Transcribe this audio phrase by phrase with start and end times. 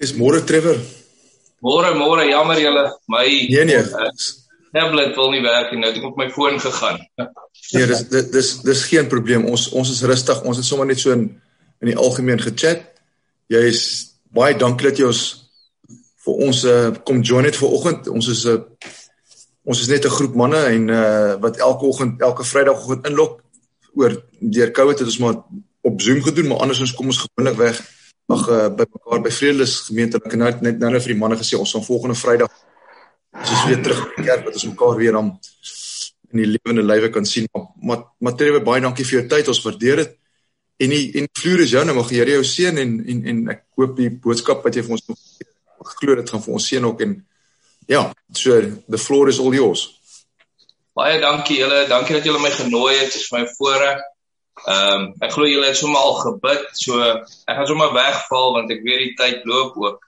[0.00, 0.78] Is môre Trevor?
[1.62, 2.84] Môre, môre, jammer julle.
[3.08, 3.78] My Nee nee.
[3.78, 4.10] Uh,
[4.72, 5.80] tablet wil nie werk nie.
[5.80, 6.98] Nou het ek op my foon gegaan.
[7.72, 8.02] nee, dis
[8.32, 9.46] dis dis geen probleem.
[9.46, 10.42] Ons ons is rustig.
[10.48, 11.28] Ons het sommer net so in
[11.82, 12.84] in die algemeen gechat.
[13.52, 13.82] Jy is
[14.32, 15.22] baie dankie dat jy ons
[16.22, 18.10] vir ons uh, kom join het vir oggend.
[18.10, 18.90] Ons is 'n uh,
[19.62, 23.42] ons is net 'n groep manne en uh, wat elke oggend, elke Vrydagoggend inlok
[23.94, 25.36] oor deur COVID het ons maar
[25.82, 27.78] op Zoom gedoen, maar andersins kom ons gewoonlik weg
[28.34, 30.20] ag uh, by mekaar by Vredelis gemeente.
[30.20, 32.52] Ek het net net nou vir die manne gesê ons gaan volgende Vrydag
[33.32, 35.30] as ons weer terug by die kerk wat ons mekaar weer dan
[36.32, 37.48] in die lewende lywe kan sien.
[37.82, 39.48] Maar Matrewe baie dankie vir jou tyd.
[39.52, 40.14] Ons waardeer dit.
[40.82, 43.42] En die en vloer is jou nou mag die Here jou seën en en en
[43.54, 45.06] ek hoop die boodskap wat jy vir ons
[45.98, 47.18] glo dit gaan vir ons seën ook en
[47.90, 49.88] ja, so the floor is all yours.
[50.94, 51.86] Baie dankie julle.
[51.88, 53.12] Dankie dat julle my genooi het.
[53.12, 54.02] Dit is my voorreg.
[54.62, 56.66] Ehm um, ek glo julle het sommer al gebid.
[56.78, 60.02] So ek gaan sommer wegval want ek weet die tyd loop ook.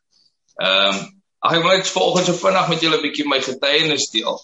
[0.60, 0.98] Ehm um,
[1.44, 4.36] ag ek wil net vanoggend so vinnig met julle 'n bietjie my getuienis deel.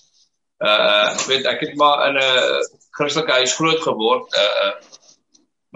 [0.60, 2.64] Uh ek weet ek het maar in 'n
[2.96, 4.34] Christelike huis groot geword.
[4.34, 4.74] Uh, uh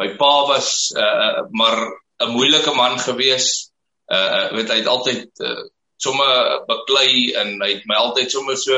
[0.00, 1.78] my pa was uh maar
[2.24, 3.70] 'n moeilike man gewees.
[4.10, 5.64] Uh weet hy het altyd uh,
[5.96, 8.76] sommer beklei en hy het my altyd sommer so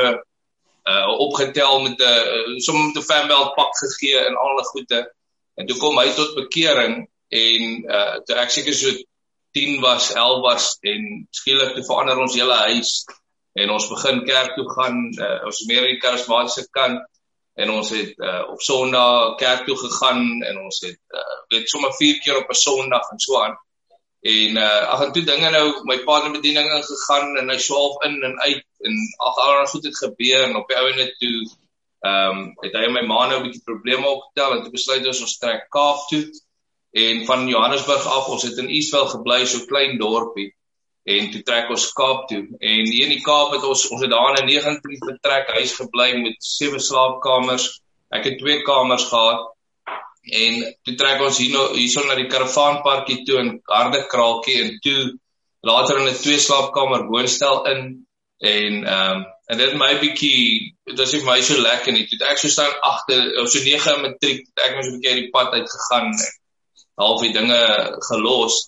[0.87, 5.01] uh opgetel met 'n sommer met 'n fanbelt pak gegee en al die goede.
[5.57, 6.99] En toe kom hy tot bekering
[7.33, 7.63] en
[7.99, 8.93] uh toe ek seker so
[9.57, 12.91] 10 was, 11 was en skielik toe verander ons hele huis
[13.57, 14.99] en ons begin kerk toe gaan.
[15.17, 17.01] Uh, ons meer in die karismatiese kant
[17.57, 21.95] en ons het uh op Sondag kerk toe gegaan en ons het uh weet sommer
[21.99, 23.57] 4 keer op 'n Sondag en so aan.
[24.21, 27.97] En uh ag en toe dinge nou my pa in bediening ingegaan en hy swaalf
[28.09, 28.95] in en uit en
[29.29, 31.35] ag allerlei goed het gebeur en op die ouene toe
[32.05, 35.21] Ehm um, het hy my ma nou 'n bietjie probleme opgetel en toe besluit ons
[35.25, 36.25] ons trek Kaap toe.
[36.91, 40.51] En van Johannesburg af ons het in Eastville gebly so klein dorpie.
[41.03, 42.43] En toe trek ons Kaap toe.
[42.59, 45.73] En hier in die Kaap het ons ons het daar in 'n 19 vertrek huis
[45.73, 47.81] gebly met sewe slaapkamers.
[48.11, 49.47] Ek het twee kamers gehad.
[50.27, 55.19] En toe trek ons hier nou hierso na die karavaanparkie toe in Hardekraaltjie en toe
[55.61, 58.07] later in 'n twee slaapkamer woonstel in.
[58.37, 60.39] En ehm um, en dit my bietjie
[60.87, 62.07] dit was nie vir my so lekker nie.
[62.09, 65.31] Toe ek so staan agter so 9 in matriek, ek moes 'n bietjie uit die
[65.35, 66.25] pad uit gegaan en
[67.03, 67.61] half die dinge
[68.09, 68.59] gelos.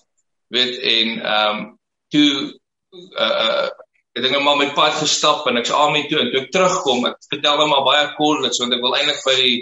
[0.48, 1.66] Weet en ehm um,
[2.14, 2.30] toe
[3.20, 3.68] uh uh
[4.16, 7.04] ek dinge maar met pad gestap en ek's aan my toe en toe ek terugkom,
[7.06, 9.58] ek vertel hom maar baie kort want ek wil eintlik by die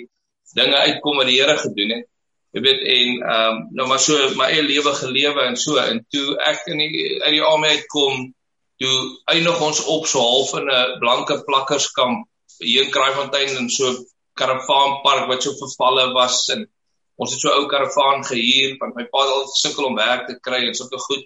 [0.56, 2.06] dinge uitkom wat die Here gedoen het.
[2.56, 6.00] Jy weet en ehm um, nou maar so my eie lewe gelewe en so en
[6.14, 8.28] toe ek in die uit die army uitkom
[8.82, 8.96] toe
[9.34, 12.26] eindig ons op so half in 'n blanke plakkerskamp
[12.58, 13.94] hier in Kraaifontein in so
[14.38, 16.66] karavaanpark wat so vervalle was en
[17.16, 20.38] ons het so ou karavaan gehuur want my pa het al sukkel om werk te
[20.40, 21.24] kry en sulke goed.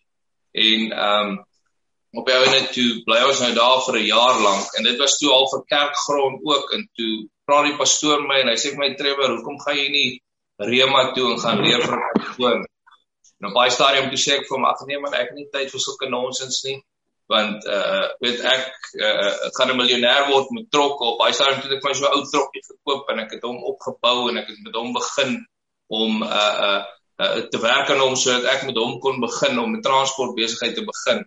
[0.53, 1.41] En ehm um,
[2.21, 5.17] op die ouene toe bly ons nou daar vir 'n jaar lank en dit was
[5.19, 7.13] toe al vir kerkgrond ook en toe
[7.47, 10.11] vra die pastoor my en hy sê vir my Trevor hoekom gaan jy nie
[10.73, 12.61] Rema toe en gaan leer vir 'n persoon
[13.41, 15.49] en op baie stadium toe sê ek vir hom ag nee man ek het nie
[15.57, 16.77] tyd vir sulke nonsens nie
[17.31, 21.77] want uh weet ek uh, gaan 'n miljonair word met trokke op baie stadium toe
[21.77, 24.75] ek my so ou trokkie gekoop en ek het hom opgebou en ek het met
[24.77, 25.39] hom begin
[25.87, 26.83] om uh uh,
[27.23, 30.75] uh te werk aan hom sodat ek met hom kon begin om 'n transport besigheid
[30.75, 31.25] te begin.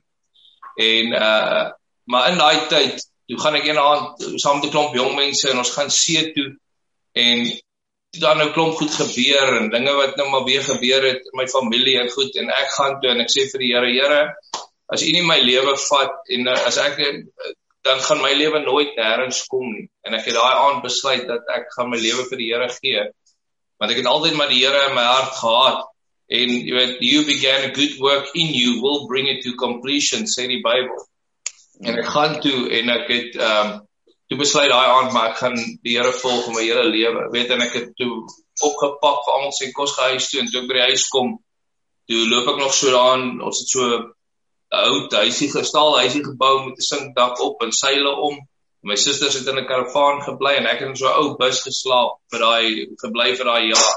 [0.75, 1.65] En uh
[2.05, 5.57] maar in daai tyd, toe gaan ek eendag saam met 'n klomp jong mense en
[5.57, 6.49] ons gaan see toe
[7.13, 7.45] en
[8.11, 11.39] toe daar nou klomp goed gebeur en dinge wat nou maar weer gebeur het in
[11.39, 14.21] my familie en goed en ek gaan toe en ek sê vir die Here, Here,
[14.93, 17.13] as U nie my lewe vat en uh, as ek uh,
[17.85, 19.85] dan gaan my lewe nooit nêrens kom nie.
[20.05, 23.03] En ek het daai aand besluit dat ek gaan my lewe vir die Here gee
[23.75, 25.83] want ek het altyd maar die Here in my hart gehad.
[26.31, 30.25] En jy weet you began a good work in you will bring it to completion
[30.31, 31.03] sê die Bybel.
[31.85, 33.81] En ek gaan toe en ek het ehm um,
[34.25, 37.27] toe besluit daai aand maar ek gaan die Here volg vir my hele lewe.
[37.35, 38.11] Weet en ek het toe
[38.65, 40.41] opgepak vir almal se kos gehuis toe.
[40.41, 41.35] En toe ek by die huis kom
[42.09, 44.01] toe loop ek nog so daan ons het so
[44.89, 48.37] ou huisie gestaal huisie gebou met 'n sinkdak op en seile om.
[48.83, 51.61] My susters het in 'n karavaan gebly en ek het in so 'n ou bus
[51.61, 52.67] geslaap vir daai
[53.03, 53.95] gebly vir daai jaar.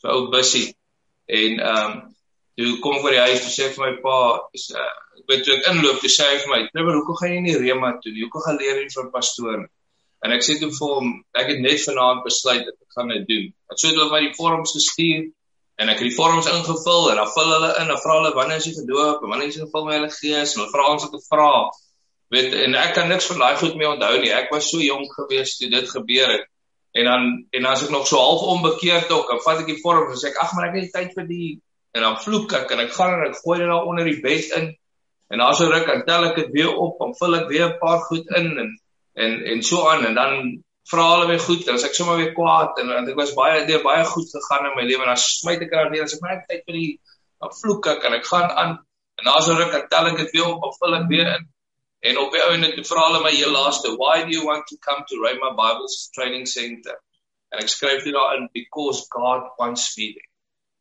[0.00, 0.74] So 'n ou busie.
[1.26, 2.16] En ehm um,
[2.56, 4.18] toe kom ek by die huis en sê vir my pa,
[4.56, 7.34] is uh, ek weet toe ek inloop, toe sê hy vir my, "Trevor, hoekom gaan
[7.34, 8.22] jy nie Rema toe nie?
[8.22, 9.66] Hoekom gaan leer jy vir pastoor?"
[10.24, 13.26] En ek sê toe vir hom, ek het net vanaand besluit dat ek gaan dit
[13.28, 13.46] doen.
[13.70, 15.26] Ek sê hulle my die vorms gestuur
[15.76, 18.62] en ek het die vorms ingevul en dan vul hulle in en vra hulle wanneer
[18.62, 20.54] is jy gedoop en wanneer is jy gevul met hulle gees?
[20.54, 21.50] En hulle vra ons om te vra
[22.34, 24.32] weet en ek kan niks van daai goed mee onthou nie.
[24.34, 26.48] Ek was so jonk gewees toe dit gebeur het.
[26.96, 27.28] En dan
[27.60, 30.32] en as ek nog so half onbekeerd ook dan vat ek die vorm en sê
[30.32, 31.52] ek ag maar ek het nie tyd vir die
[31.96, 34.52] en dan vloek ek en ek gaan en ek gooi dit daar onder die bed
[34.60, 34.74] in.
[35.28, 37.78] En daar's 'n ruk, dan tel ek dit weer op, dan vul ek weer 'n
[37.78, 38.70] paar goed in en
[39.14, 40.06] en en so aan.
[40.06, 43.18] En dan vra hulle weer goed en as ek sommer weer kwaad en want ek
[43.18, 46.04] was baie deur baie goed gegaan in my lewe en dan smyt ek daar neer
[46.06, 46.90] as ek my tyd vir die
[47.40, 48.76] dan vloek ek en ek gaan aan
[49.16, 51.44] en daar's 'n ruk, dan tel ek dit weer op, dan vul ek weer in.
[52.08, 54.66] En op die ou en dit vra hulle my heel laaste, why do you want
[54.66, 56.96] to come to Rhema Bible Training Center?
[57.50, 60.14] En ek skryf dit daarin because God wants me.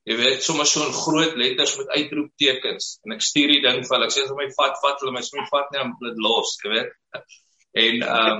[0.03, 3.95] Jy weet sommer so 'n groot letters met uitroeptekens en ek stuur die ding vir
[3.95, 4.05] hulle.
[4.05, 5.97] Ek sê as hulle my vat, vat hulle my, as hulle my vat net om
[6.01, 6.91] dit los, jy weet.
[7.85, 8.39] En ehm um,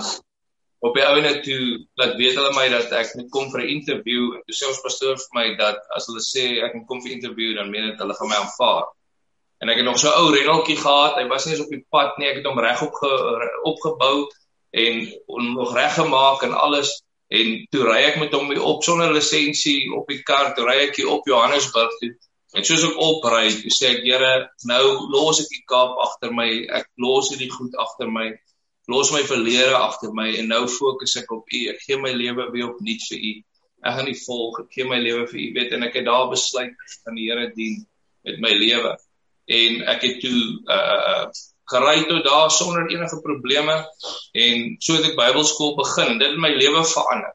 [0.85, 1.61] op die ouene toe
[1.99, 4.83] laat weet hulle my dat ek moet kom vir 'n interview en toe sê ons
[4.85, 7.89] pastoor vir my dat as hulle sê ek moet kom vir 'n interview dan meen
[7.89, 8.85] dit hulle gaan my aanvaar.
[9.61, 11.15] En ek het nog so 'n ou reneltjie gehad.
[11.15, 12.27] Hy was nie eens op die pad nie.
[12.27, 12.93] Ek het hom reg op
[13.71, 14.27] opgebou
[14.75, 14.93] en
[15.55, 16.89] nog reggemaak en alles
[17.27, 20.99] en toe ry ek met hom op sonder lisensie op die kar toe ry ek
[20.99, 22.11] hier op Johannesburg toe
[22.55, 24.33] en soos ek opry sê ek Here
[24.69, 24.83] nou
[25.13, 26.49] los ek die Kaap agter my
[26.79, 28.27] ek los hierdie goed agter my
[28.91, 31.61] los my verlede agter my en nou fokus ek op U.
[31.71, 33.33] Ek gee my lewe weer opnuut vir U.
[33.85, 34.61] Ek gaan U volg.
[34.65, 35.47] Ek gee my lewe vir U.
[35.57, 37.83] Weet en ek het daar besluit aan die Here dien
[38.25, 38.95] met my lewe.
[39.45, 40.39] En ek het toe
[40.77, 41.27] uh
[41.65, 43.73] gery tot daar sonder enige probleme.
[44.37, 46.11] En so het ek Bybelskool begin.
[46.13, 47.33] En dit het my lewe verander.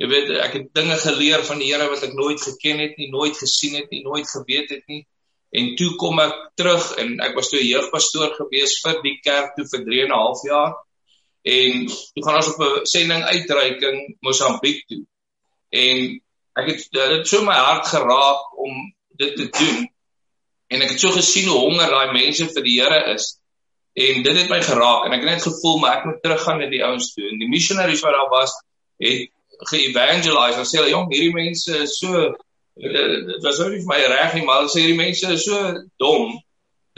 [0.00, 3.10] Jy weet, ek het dinge geleer van die Here wat ek nooit geken het nie,
[3.12, 5.02] nooit gesien het nie, nooit geweet het nie.
[5.50, 9.54] En toe kom ek terug en ek was toe 'n jeugpastoor gewees vir die kerk
[9.56, 10.72] toe vir 3 en 'n half jaar.
[11.42, 15.02] En toe gaan ons op 'n sending uitreiking Mosambiek toe.
[15.70, 16.20] En
[16.60, 19.88] ek het dit so my hart geraak om dit te doen.
[20.68, 23.40] En ek het so gesien hoe honger daai mense vir die Here is
[23.92, 26.68] en dit het my geraak en ek het net gevoel maar ek moet teruggaan na
[26.70, 28.52] die ouens toe en die missionaries wat daar was
[29.02, 29.26] het
[29.70, 32.28] ge-evangelize en sê hulle jong hierdie mense is so
[32.76, 35.72] dit was ook nie vir my reg nie maar hulle sê hierdie mense is so
[36.02, 36.36] dom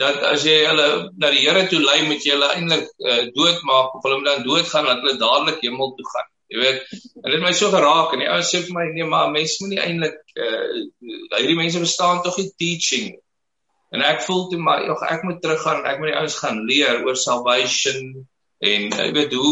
[0.01, 0.87] dat as jy hulle
[1.21, 4.47] na die Here toe lei met jy hulle eintlik uh, doodmaak of hulle moet dan
[4.47, 8.13] doodgaan dat hulle dadelik hemel toe gaan jy weet en dit het my so geraak
[8.13, 10.71] en die ouens sê vir my nee maar mense moet nie eintlik uh,
[11.39, 13.13] hierdie mense verstaan tog die teaching
[13.93, 17.03] En ek voel toe maar ag ek moet teruggaan, ek moet die ouens gaan leer
[17.05, 17.99] oor salvation
[18.63, 19.51] en jy weet hoe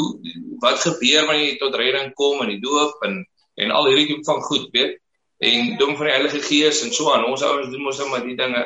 [0.64, 3.20] wat gebeur wanneer jy tot redding kom in die doop en
[3.62, 4.96] en al hierdie tipe van goed, weet.
[5.42, 7.26] En dom van die Heilige Gees en so aan.
[7.26, 8.62] Ons ouens doen mos nou maar die dinge.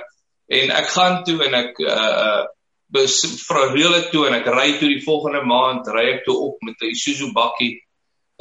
[0.52, 2.44] En ek gaan toe en ek uh uh
[2.96, 6.76] vra reële toe en ek ry toe die volgende maand ry ek toe op met
[6.82, 7.80] 'n Isuzu bakkie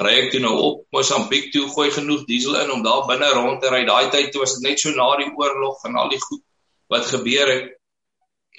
[0.02, 3.60] ry ek toe nou op Mosambiek toe gooi genoeg diesel in om daar binne rond
[3.62, 6.20] te ry daai tyd toe was dit net so na die oorlog en al die
[6.20, 6.42] goed
[6.90, 7.72] wat gebeur het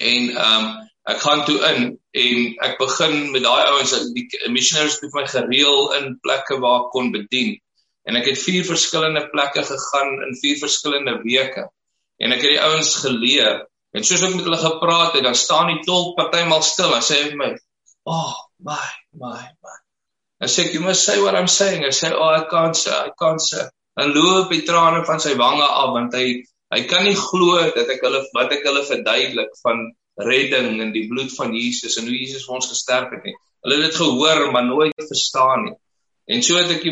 [0.00, 0.74] en ehm um,
[1.06, 1.82] ek gaan toe in
[2.18, 6.90] en ek begin met daai ouens die missionaries het my gereël in plekke waar ek
[6.96, 7.54] kon bedien
[8.06, 11.66] en ek het vier verskillende plekke gegaan in vier verskillende weke.
[12.22, 13.64] En ek het die ouens geleer.
[13.96, 16.94] En soos ek met hulle gepraat het dan staan die tolk partymal stil.
[16.94, 17.52] En sê vir my
[18.06, 18.84] oh my
[19.20, 19.78] my my.
[20.40, 21.84] En sê you must say what i'm saying.
[21.84, 23.66] I say oh i can't say i can't say.
[23.96, 26.44] En loop die trane van sy wange af want hy
[26.74, 29.84] Hy kan nie glo dat ek hulle wat ek hulle verduidelik van
[30.26, 33.34] redding en die bloed van Jesus en hoe Jesus vir ons gesterf het nie.
[33.62, 35.76] Hulle het dit gehoor maar nooit verstaan nie.
[36.26, 36.84] En so het ek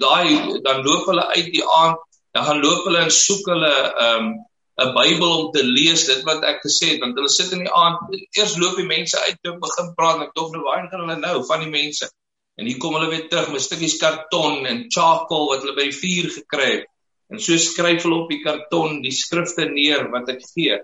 [0.00, 2.00] daai dan loop hulle uit die aand,
[2.32, 4.32] dan gaan loop hulle en soek hulle 'n um,
[4.80, 7.74] 'n Bybel om te lees dit wat ek gesê het want hulle sit in die
[7.84, 11.04] aand eers loop die mense uit toe begin praat en ek dog nou waar gaan
[11.04, 12.08] hulle nou van die mense?
[12.56, 15.98] En hier kom hulle weer terug met stukkies karton en charcoal wat hulle by die
[15.98, 16.88] vuur gekry het.
[17.32, 20.80] En so skryf hulle op die karton die skrifte neer wat ek gee.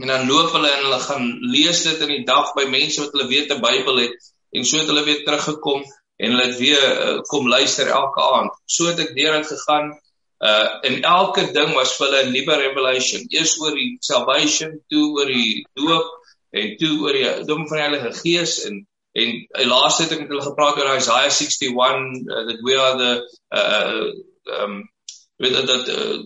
[0.00, 3.12] En dan loop hulle en hulle gaan lees dit in die dag by mense wat
[3.12, 4.32] hulle weet 'n Bybel het.
[4.56, 5.84] En so het hulle weer teruggekom
[6.22, 8.54] en hulle het weer uh, kom luister elke aand.
[8.70, 9.92] So het ek deur dit gegaan
[10.42, 13.26] uh en elke ding was vir hulle 'n nuwe revelation.
[13.30, 16.08] Eers oor die salvation, toe oor die doop
[16.50, 20.22] en toe oor die dom van die Heilige Gees en en uh, laaste het ek
[20.22, 21.74] met hulle gepraat oor Isaiah 61
[22.26, 23.12] uh, that we are the
[23.52, 24.78] uh um
[25.36, 26.20] weet dat dat uh,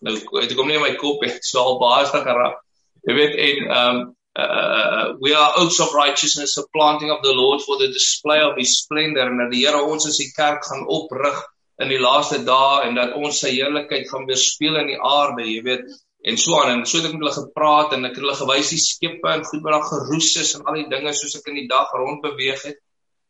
[0.00, 2.62] nou het ek hom nie in my kop het so al baie sterk geraak
[3.08, 4.00] jy weet en um
[4.38, 8.56] uh, we are oaks of righteousness a planting of the lord for the display of
[8.56, 11.38] his splendor en dat die Here ons as die kerk gaan oprig
[11.82, 15.62] in die laaste dae en dat ons sy heerlikheid gaan weerspieël in die aarde jy
[15.66, 15.88] weet
[16.28, 16.80] en so aan.
[16.80, 19.44] En so het ek met hulle gepraat en ek het hulle gewys die skepe en
[19.46, 22.22] goed wat daar geroes is en al die dinge soos ek in die dag rond
[22.24, 22.80] beweeg het.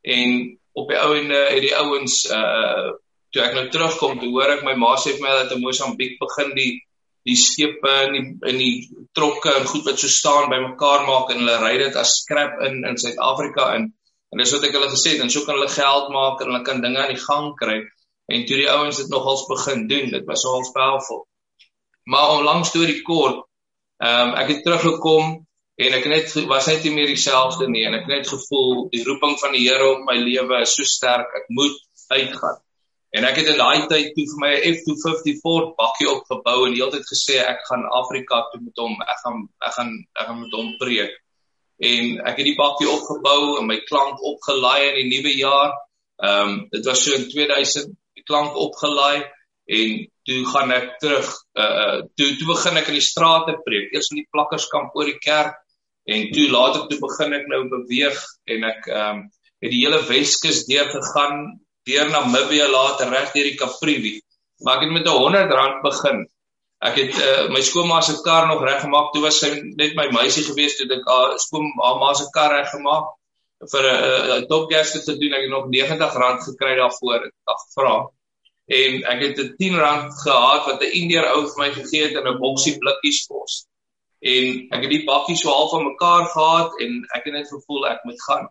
[0.04, 0.38] En
[0.78, 2.96] op die ou en het die ouens uh
[3.28, 6.14] toe ek nou terugkom, toe hoor ek my ma sê vir my dat in Mosambiek
[6.16, 6.70] begin die
[7.28, 8.74] die skepe in die in die
[9.16, 12.84] trokke en goed wat so staan bymekaar maak en hulle ry dit as scrap in
[12.88, 13.90] in Suid-Afrika in.
[14.32, 16.64] En dis wat ek hulle gesê het, en so kan hulle geld maak en hulle
[16.64, 17.78] kan dinge aan die gang kry.
[18.28, 21.22] En toe die ouens dit nogals begin doen, dit was nogals powerful.
[22.12, 23.44] Maar om lank storie kort,
[24.04, 25.36] ehm um, ek het teruggekom
[25.78, 29.36] en ek net was net nie meer dieselfde nie en ek net gevoel die roeping
[29.42, 31.76] van die Here op my lewe is so sterk ek moet
[32.14, 32.58] uitgaan
[33.16, 37.06] en ek het in daai tyd toe vir my F250 Ford bakkie opgebou en heeltyd
[37.08, 40.74] gesê ek gaan Afrika toe met hom ek gaan ek gaan ek gaan met hom
[40.82, 41.14] preek.
[41.78, 45.72] En ek het die bakkie opgebou en my klank opgelaai in die nuwe jaar.
[46.20, 49.24] Ehm um, dit was so in 2000 die klank opgelaai
[49.78, 51.30] en toe gaan ek terug
[51.64, 53.88] uh toe toe begin ek in die strate preek.
[53.94, 55.56] Eers in die plakkerskamp oor die kerk
[56.08, 58.20] en toe later toe begin ek nou beweeg
[58.52, 59.24] en ek ehm um,
[59.58, 61.56] het die hele Weskus deur gegaan
[61.88, 64.16] deur Namibië later reg deur die Kaprivi
[64.58, 66.28] maar ek het met 'n 100 rand begin.
[66.78, 69.12] Ek het uh, my skoonma se kar nog reggemaak.
[69.12, 73.06] Toe was sy net my meisie gewees toe ek haar skoonma se kar reggemaak
[73.72, 73.84] vir
[74.38, 75.34] 'n topgas te doen.
[75.34, 77.96] Ek het nog 90 rand gekry daarvoor ek vra
[78.66, 82.14] en ek het 'n 10 rand gehad wat 'n Indiër ou vir my gegee het
[82.14, 83.66] in 'n boksie blikkies kos.
[84.20, 87.86] En ek het die bakkies so half van mekaar gehad en ek het net gevoel
[87.86, 88.48] ek moet gaan.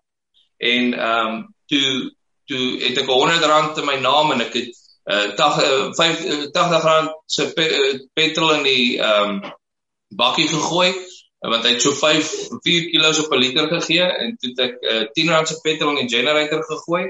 [0.58, 2.12] En ehm um, toe
[2.48, 4.74] toe het ek 100 rand in my naam en ek het
[5.08, 9.54] uh 80 80 rand se pe, uh, petrol in die ehm um,
[10.16, 10.92] bakkie gegooi
[11.52, 12.34] want hy het so 5
[12.66, 15.96] 4 kg op 'n liter gegee en toe het ek uh, 10 rand se petrol
[15.96, 17.06] in die generator gegooi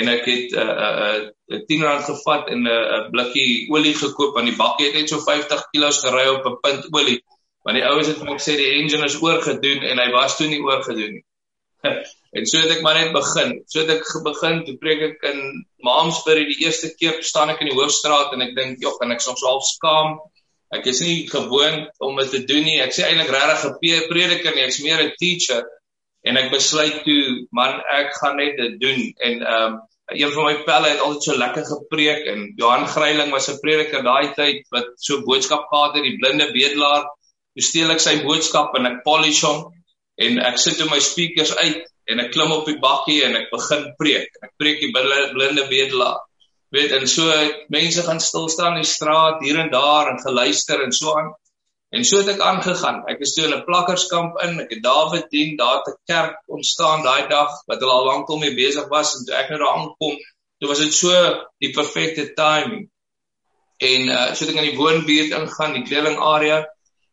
[0.00, 1.22] en ek het 'n uh, uh,
[1.56, 4.94] uh, 10 rand gevat en 'n uh, uh, blikkie olie gekoop want die bakkie het
[4.94, 7.20] net so 50 kg gery op 'n punt olie.
[7.62, 10.46] Want die ouens het vir my gesê die engine is oorgedoen en hy was toe
[10.46, 11.24] nie oorgedoen nie
[12.32, 13.58] en so het ek maar net begin.
[13.68, 15.40] So het ek begin toe preek ek in
[15.84, 19.20] Maamsbury die eerste keer staan ek in die hoofstraat en ek dink jog en ek
[19.24, 20.16] soms half skaam.
[20.72, 22.80] Ek is nie gewoond om dit te doen nie.
[22.80, 25.64] Ek sê eintlik regtig 'n prediker nie ek's meer 'n teacher.
[26.24, 29.00] En ek besluit toe man ek gaan net dit doen.
[29.18, 29.80] En ehm um,
[30.12, 34.02] een van my pelle het altyd so lekker gepreek en Johan Greiling was 'n prediker
[34.02, 37.04] daai tyd wat so boodskap gehad het die blinde bedelaar.
[37.54, 39.72] Toe steel ek sy boodskap en ek polish hom
[40.16, 43.50] en ek sit in my speakers uit en ek klim op die bakkie en ek
[43.52, 46.20] begin preek ek preek die blinde bedelaar
[46.72, 47.28] weet en so
[47.68, 51.32] mense gaan stil staan in die straat hier en daar en geluister en so aan
[51.92, 53.02] En so het ek aangegaan.
[53.12, 54.60] Ek is toe in 'n plakkerskamp in.
[54.60, 58.40] Ek het Dawid dien, daar 'n kerk ontstaan daai dag wat hulle al lank al
[58.40, 60.14] mee besig was en toe ek nou daar aankom,
[60.58, 61.12] toe was dit so
[61.60, 62.88] die perfekte timing.
[63.90, 66.64] En uh so het ek in die woonbuurt ingaan, die kleding area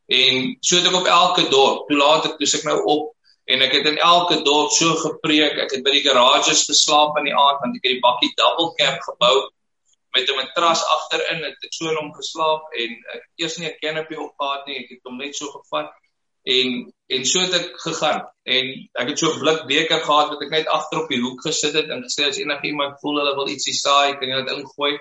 [0.08, 1.88] en so het ek op elke dorp.
[1.88, 3.13] Toe laat ek toe ek nou op
[3.49, 5.57] en ek het in elke dorp so gepreek.
[5.65, 8.73] Ek het by die garages geslaap in die aand want ek het die bakkie double
[8.77, 9.37] cab gebou
[10.17, 11.41] met 'n matras agterin.
[11.47, 14.77] Het ek so in hom geslaap en ek eers nie 'n canopy op gehad nie.
[14.83, 15.89] Ek het hom net so gevat
[16.45, 18.21] en en so het ek gegaan.
[18.45, 18.65] En
[19.01, 21.73] ek het so 'n blik beker gehad wat ek net agter op die hoek gesit
[21.73, 24.93] het en gesê as enigiemand voel hulle wil ietsie saai kan jy dit ingooi.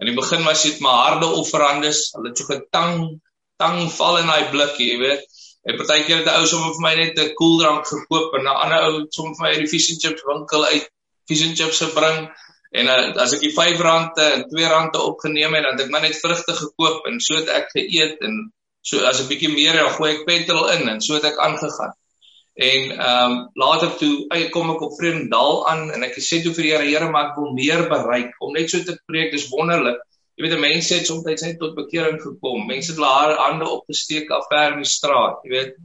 [0.00, 2.12] In die begin was dit maar harde offerandes.
[2.12, 3.20] Hulle het so getang
[3.56, 5.24] tang val in daai blik jy weet
[5.66, 8.80] en partykeer het 'n ou sommer vir my net 'n koeldrank gekoop en 'n ander
[8.88, 10.90] ou sommer vir my 'n fish and chips winkel uit
[11.28, 12.28] fish and chips gebring
[12.76, 16.18] En uh, as ek die R5 en R2 opgeneem het, dan het ek maar net
[16.20, 18.40] vrugte gekoop en so het ek geëet en
[18.86, 21.94] so as 'n bietjie meer dan gooi ek petrol in en so het ek aangegaan.
[22.56, 26.54] En ehm um, later toe ek kom ek op Vredendal aan en ek sê toe
[26.56, 29.32] vir die Here, Here, maar ek wil meer bereik om net so te preek.
[29.32, 30.00] Dis wonderlik.
[30.36, 32.66] Jy weet, mense het soms net tot bekering gekom.
[32.68, 35.78] Mense het hulle hande opgesteek af ver in die straat, jy weet.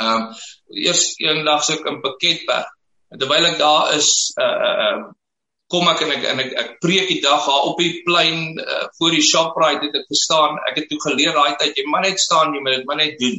[0.00, 0.42] Ehm um,
[0.84, 2.68] eers eendag so ek in Pakketberg.
[3.20, 5.00] Terwyl ek daar is, uh uh
[5.70, 8.86] kom ek en ek en ek, ek preek die dag daar op die plein uh,
[8.98, 10.60] voor die Shoprite het ek gestaan.
[10.68, 13.18] Ek het toe geleer daai tyd jy moet net staan, jy moet dit maar net
[13.22, 13.38] doen.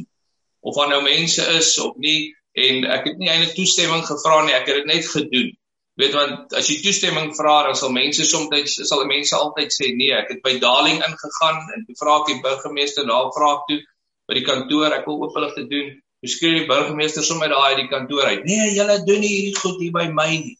[0.62, 4.56] Of daar nou mense is of nie en ek het nie eintlik toestemming gevra nie,
[4.56, 5.52] ek het dit net gedoen.
[6.00, 10.14] Weet want as jy toestemming vra, dan sal mense soms sal mense altyd sê nee.
[10.16, 13.82] Ek het by Darling ingegaan en toe vra ek die burgemeester daar vra ek toe
[14.30, 15.92] by die kantoor, ek wil hulle te doen.
[16.22, 18.44] Miskien die burgemeester sommer daai die kantoor uit.
[18.46, 20.56] Nee, julle doen nie hierdie goed hier by my nie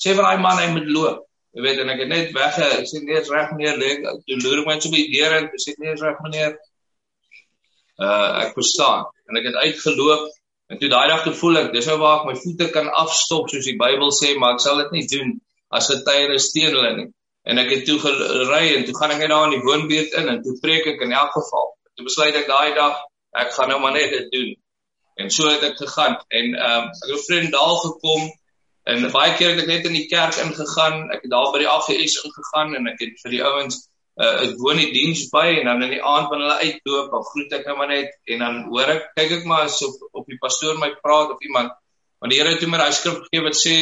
[0.00, 1.26] sê vir daai man hy moet loop.
[1.56, 4.36] Jy weet en ek het net weg ek sê nee, is reg meneer, lê toe
[4.42, 6.58] loer ek my so by die deur en sê nee, is reg meneer.
[8.00, 10.28] Uh ek verstaan en ek het uitgeloop
[10.70, 13.66] en toe daai dag gevoel ek dis nou waar ek my voete kan afstop soos
[13.66, 15.34] die Bybel sê, maar ek sal dit nie doen
[15.70, 17.08] as getuie steen hulle nie.
[17.48, 20.28] En ek het toe gery en toe gaan ek net daar in die woonbuurt in
[20.32, 21.70] en toe preek ek in elk geval.
[21.96, 22.98] Toe besluit ek daai dag
[23.42, 24.50] ek gaan nou maar net dit doen.
[25.20, 28.30] En so het ek gegaan en ehm um, ek het 'n vriend daar gekom
[28.88, 31.68] En baie keer het ek net in die kerk ingegaan, ek het daar by die
[31.68, 33.82] AGS ingegaan en ek het vir die ouens
[34.20, 37.26] uh, ek woon die diens by en dan in die aand wanneer hulle uitloop, dan
[37.32, 40.26] groet ek nou maar net en dan hoor ek kyk ek maar so op, op
[40.28, 41.72] die pastoor my praat of iemand
[42.20, 43.76] want die Here het my daai skrif gegee wat sê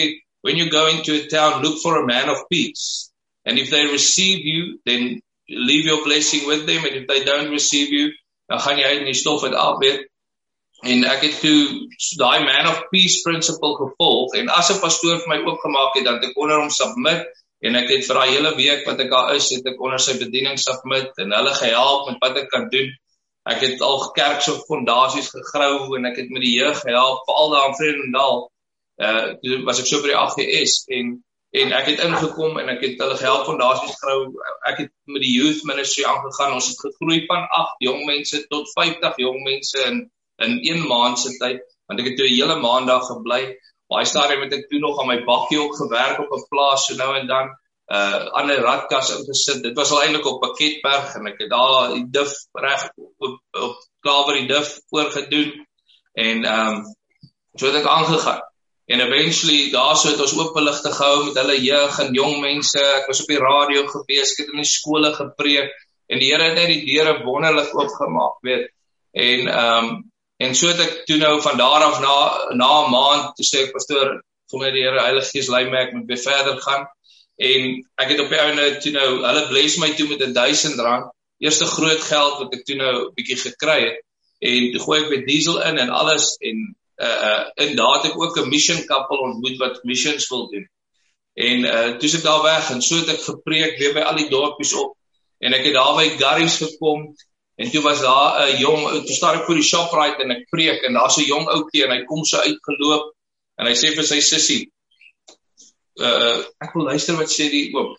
[0.47, 3.11] when you go into a town look for a man of peace.
[3.45, 6.85] And if they receive you then leave your blessing with them.
[6.85, 8.13] And if they don't receive you
[8.49, 10.07] dan gaan jy uit in die stof uit af weet.
[10.87, 11.91] En ek het toe
[12.21, 16.23] daai man of peace principle gevolg en as 'n pastoor vir my oopgemaak het dan
[16.23, 17.27] ek onder hom submit
[17.67, 20.15] en ek het vir daai hele week wat ek daar is het ek onder sy
[20.21, 22.93] bediening submit en hulle gehelp met wat ek kan doen.
[23.49, 27.55] Ek het al kerk se fondasies gegrou en ek het met die jeug gehelp veral
[27.55, 28.45] daar in Vredendal.
[28.99, 31.17] Uh toe was ek so by die AGS en
[31.59, 34.19] en ek het ingekom en ek het hulle gehelp fondasies grou.
[34.69, 36.59] Ek het met die youth ministry aangegaan.
[36.61, 40.05] Ons het gegroei van 8 jong mense tot 50 jong mense in
[40.39, 43.43] in 1 maand se tyd want ek het toe 'n hele maand daar gebly
[43.89, 46.97] baie stadium het ek toe nog aan my bakkie ook gewerk op 'n plaas so
[46.97, 47.55] nou en dan
[47.89, 52.05] uh ander radkas ingesit dit was al eintlik op Pakketberg en ek het daar die
[52.11, 55.51] dif reg op op klawer die dif voorgedoen
[56.13, 56.85] en ehm um,
[57.57, 58.45] so het ek aangegaan
[58.89, 62.81] En eventually daarso het ons ook beligte gehou met hulle jeug en jong mense.
[62.81, 65.75] Ek was op die radio gewees, ek het in die skole gepreek
[66.09, 68.71] en die Here het net die deure wonderlik oopgemaak, weet.
[69.13, 69.99] En ehm um,
[70.39, 72.15] en so het ek toe nou van daar af na
[72.55, 75.83] na 'n maand toe sê ek pastoor, vir my die Here Heilige Gees lei my
[75.85, 76.87] ek moet weer verder gaan.
[77.39, 77.67] En
[78.03, 81.67] ek het op die ouene toe nou, hulle bless my toe met 1000 rand, eerste
[81.71, 84.01] groot geld wat ek toe nou bietjie gekry het.
[84.43, 86.67] En toe gooi ek by diesel in en alles en
[86.99, 90.67] uh daar het ek ook 'n mission couple ontmoet wat missions wil doen.
[91.35, 94.19] En uh toe sit ek daar weg en so het ek gepreek weer by al
[94.19, 94.97] die dorpies op
[95.39, 97.15] en ek het daar by Garries gekom
[97.59, 100.85] en toe was daar 'n jong toe staan ek voor die Shoprite en ek preek
[100.87, 103.15] en daar's 'n jong ouetjie en hy kom so uitgeloop
[103.59, 104.63] en hy sê vir sy sussie
[105.99, 107.95] uh ek wil luister wat sê die oom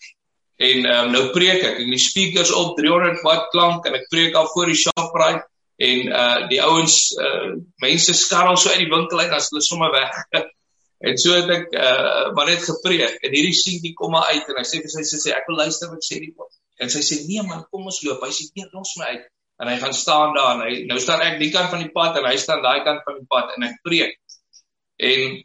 [0.59, 4.35] en um, nou preek ek en die speakers op 300 watt klank en ek preek
[4.35, 5.47] al voor die Shoprite
[5.79, 9.91] en uh die ouens uh mense skarrel so uit die winkel uit as hulle sommer
[9.95, 10.15] weg.
[11.07, 14.59] en so het ek uh maar net gepreek en hierdie seentjie kom maar uit en
[14.59, 16.51] hy sê vir sy sê ek wil luister wat sê die oom.
[16.83, 18.23] En sy sê nee man, kom ons loop.
[18.23, 19.25] Hy sê nee, los my uit.
[19.59, 22.17] En hy gaan staan daar en hy nou staan ek die kant van die pad
[22.17, 24.17] en hy staan daai kant van die pad en ek preek.
[25.11, 25.37] En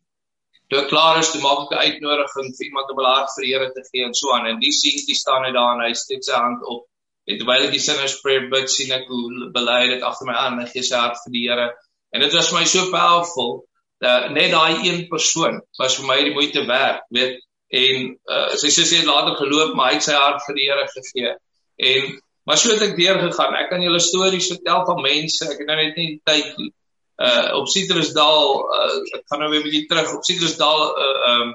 [0.71, 3.45] toe ek klaar is, toe maak ek 'n uitnodiging vir iemand om 'n hart vir
[3.45, 5.93] die Here te gee en so aan en die seentjie staan net daar en hy
[5.95, 6.87] steek sy hand op
[7.25, 10.59] En terwyl ek die sinner's prayer bid, sien ek hoe bely dit agter my aan
[10.61, 11.71] en gee sy hart vir die Here.
[12.13, 13.55] En dit was vir my so powerful
[14.05, 17.41] dat net daai een persoon was vir my die moeite werd, weet.
[17.75, 20.85] En uh, sy sy het later geloop, maar hy het sy hart vir die Here
[20.93, 21.33] gegee.
[21.93, 22.13] En
[22.45, 23.55] maar so het ek deur gegaan.
[23.57, 25.45] Ek kan julle stories vertel van mense.
[25.49, 26.73] Ek het nou net nie tyd nie.
[27.25, 31.55] Uh op Citrusdal, uh, ek gaan nou weer 'n bietjie terug op Citrusdal uh um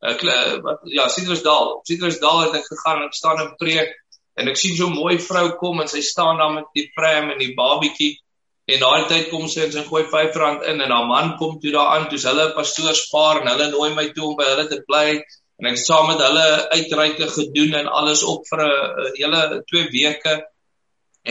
[0.00, 1.80] uh, wat ja, Citrusdal.
[1.84, 3.92] Citrusdal het ek gegaan en ek staan in preek
[4.36, 7.30] en ek sien so 'n mooi vrou kom en sy staan daar met die pram
[7.30, 8.18] en die babietjie
[8.66, 11.72] en daai tyd kom sy en sy gooi R5 in en haar man kom toe
[11.72, 15.22] daaraan toe's hulle pastoors paar en hulle nooi my toe om by hulle te bly
[15.60, 20.34] en ek saam met hulle uitreike gedoen en alles op vir 'n hele 2 weke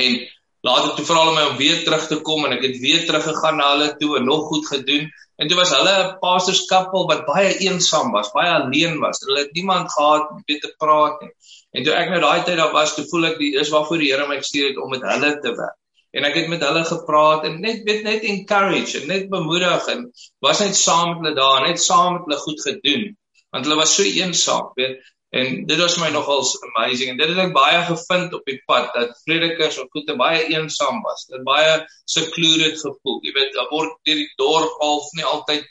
[0.05, 0.17] en
[0.69, 3.57] later toe vra hulle my om weer terug te kom en ek het weer teruggegaan
[3.57, 7.57] na hulle toe en nog goed gedoen en toe was hulle 'n pastoorskappel wat baie
[7.67, 11.33] eensaam was baie alleen was hulle het niemand gehad om te praat nie
[11.75, 14.13] En toe ek nou daai tyd daar was, toe voel ek die is waarvoor die
[14.13, 15.75] Here my gestuur het om met hulle te werk.
[16.15, 20.05] En ek het met hulle gepraat en net weet net encourage en net bemoedig en
[20.45, 23.03] was net saam met hulle daar, net saam met hulle goed gedoen.
[23.55, 24.99] Want hulle was so eensaam, weet.
[25.35, 28.93] En dit was my nogals amazing en dit het ek baie gevind op die pad
[28.95, 31.25] dat predikers op goeie baie eensaam was.
[31.31, 31.73] Dit baie
[32.11, 33.17] secluded gevoel.
[33.25, 35.65] Jy weet, daar word deur die dorp half nie altyd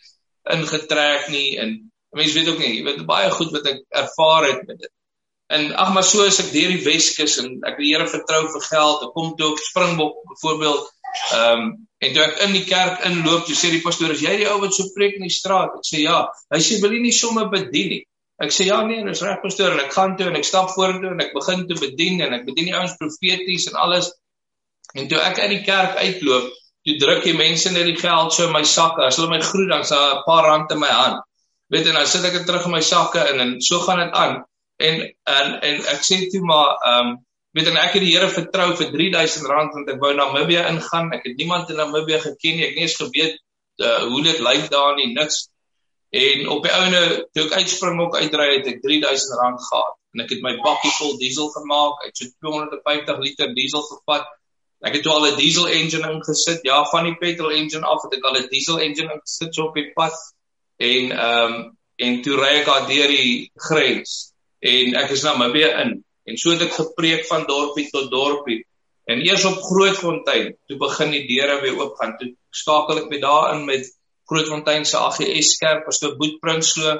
[0.57, 1.79] ingetrek nie en
[2.15, 4.93] mense weet ook nie, jy weet baie goed wat ek ervaar het met dit.
[5.55, 8.67] En ag maar so as ek deur die Weskus en ek die Here vertrou vir
[8.69, 10.93] geld, ek kom toe op Springbok byvoorbeeld.
[11.33, 11.73] Ehm um,
[12.05, 14.59] en toe ek in die kerk inloop, toe sê die pastoor, "Is jy die ou
[14.61, 17.49] wat so preek in die straat?" Ek sê, "Ja." Hy sê, "Wil jy nie sommer
[17.49, 18.03] bedien nie?"
[18.43, 21.11] Ek sê, "Ja nee, dis reg pastoor." En ek gaan toe en ek stap vorentoe
[21.11, 24.13] en ek begin te bedien en ek bedien die ouens profeties en alles.
[24.95, 26.51] En toe ek uit die kerk uitloop,
[26.85, 29.03] toe druk die mense net die geld so in my sakke.
[29.07, 31.23] As hulle my groet, dan's daar 'n paar rand in my hand.
[31.71, 34.13] Weet jy, nou sit ek dit terug in my sakke en en so gaan dit
[34.13, 34.45] aan
[34.77, 37.17] en en en ek sê toe maar ehm um,
[37.55, 41.13] weet en ek het die Here vertrou vir R3000 want ek wou na Namibië ingaan.
[41.15, 42.69] Ek het niemand in Namibië geken nie.
[42.69, 43.37] Ek nie eens geweet
[43.83, 45.45] uh, hoe dit lyk daar nie, niks.
[46.15, 47.03] En op die ouene
[47.35, 51.15] toe ek uitspring ook uitry het ek R3000 gehad en ek het my bakkie vol
[51.19, 52.03] diesel gemaak.
[52.07, 54.27] Ek het so 250 liter diesel gevat.
[54.85, 56.61] Ek het al 'n diesel engine ingesit.
[56.63, 59.75] Ja, van die petrol engine af het ek al 'n diesel engine ingesit so op
[59.75, 60.15] die pad.
[60.79, 65.51] En ehm um, en toe ry ek daar deur die grens en ek is nou
[65.53, 65.93] weer in
[66.25, 68.63] en so het ek gepreek van dorpie tot dorpie.
[69.05, 72.17] En eers op Grootfontein toe begin die deure weer oopgaan.
[72.21, 73.91] Toe skakel ek by daarin met
[74.31, 76.97] Grootfontein se AGS kerk pastoor Boet Prinsloo.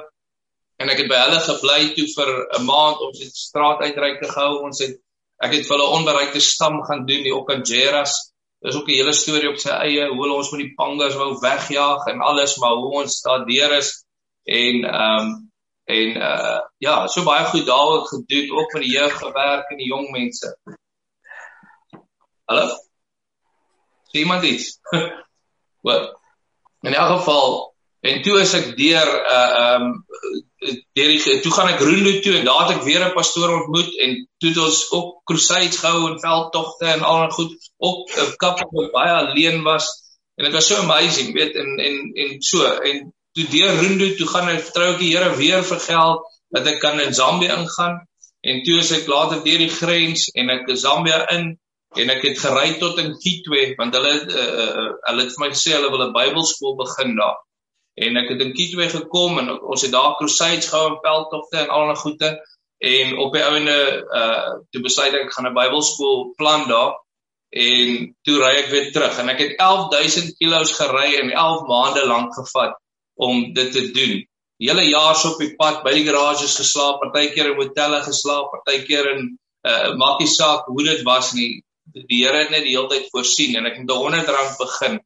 [0.83, 3.01] En ek het by hulle gebly toe vir 'n maand.
[3.09, 4.65] Ons het straat uitreike gehou.
[4.69, 5.01] Ons het
[5.45, 8.13] ek het vir hulle onbereikte stam gaan doen die Okanjeras.
[8.61, 12.07] Dis ook 'n hele storie op sy eie hoe ons met die pangas wou wegjaag
[12.13, 14.05] en alles, maar hoe ons daardeur is.
[14.45, 15.44] En ehm um,
[15.85, 19.91] en uh ja, so baie goed daar gedoen ook met die jeug gewerk en die
[19.93, 20.57] jong mense.
[22.45, 22.67] Hallo.
[24.11, 24.79] Sien iemand iets?
[25.87, 26.13] Wat?
[26.81, 29.93] In elk geval En toe as ek deur uh um
[30.97, 33.97] deur die toe gaan ek Roelo toe en daar het ek weer 'n pastoor ontmoet
[34.05, 37.55] en toe het ons ook crusades gehou en veldtogte en al en goed
[37.89, 39.89] ook 'n kappel wat baie alleen was
[40.37, 44.29] en dit was so amazing weet en en en so en toe deur Roelo toe
[44.31, 47.99] gaan ek vertrou ek die Here weer vir geld dat ek kan in Zambië ingaan.
[48.45, 51.55] En toe as ek later deur die grens en ek in Zambië in
[51.95, 55.51] en ek het gery tot in Kitwe want hulle uh, uh, hulle het vir my
[55.53, 57.39] gesê hulle wil 'n Bybelskool begin daar.
[58.07, 61.71] En ek het in Kitwe gekom en ons het daar crusades gehou en veldtogte en
[61.71, 62.31] allerlei goede.
[62.83, 63.79] En op die ouene
[64.21, 66.95] uh toe besluit ek gaan 'n Bybelskool plan daar
[67.51, 69.19] en toe ry ek weer terug.
[69.19, 72.79] En ek het 11000 km gery en 11 maande lank gevat
[73.15, 74.23] om dit te doen.
[74.63, 79.11] Hele jaar so op die pad by die garages geslaap, partykeer in hotelle geslaap, partykeer
[79.17, 79.27] in
[79.65, 81.63] uh maakie saak hoe dit was nie.
[81.95, 84.99] Die Here het net die hele tyd voorsien en ek het met 100 rand begin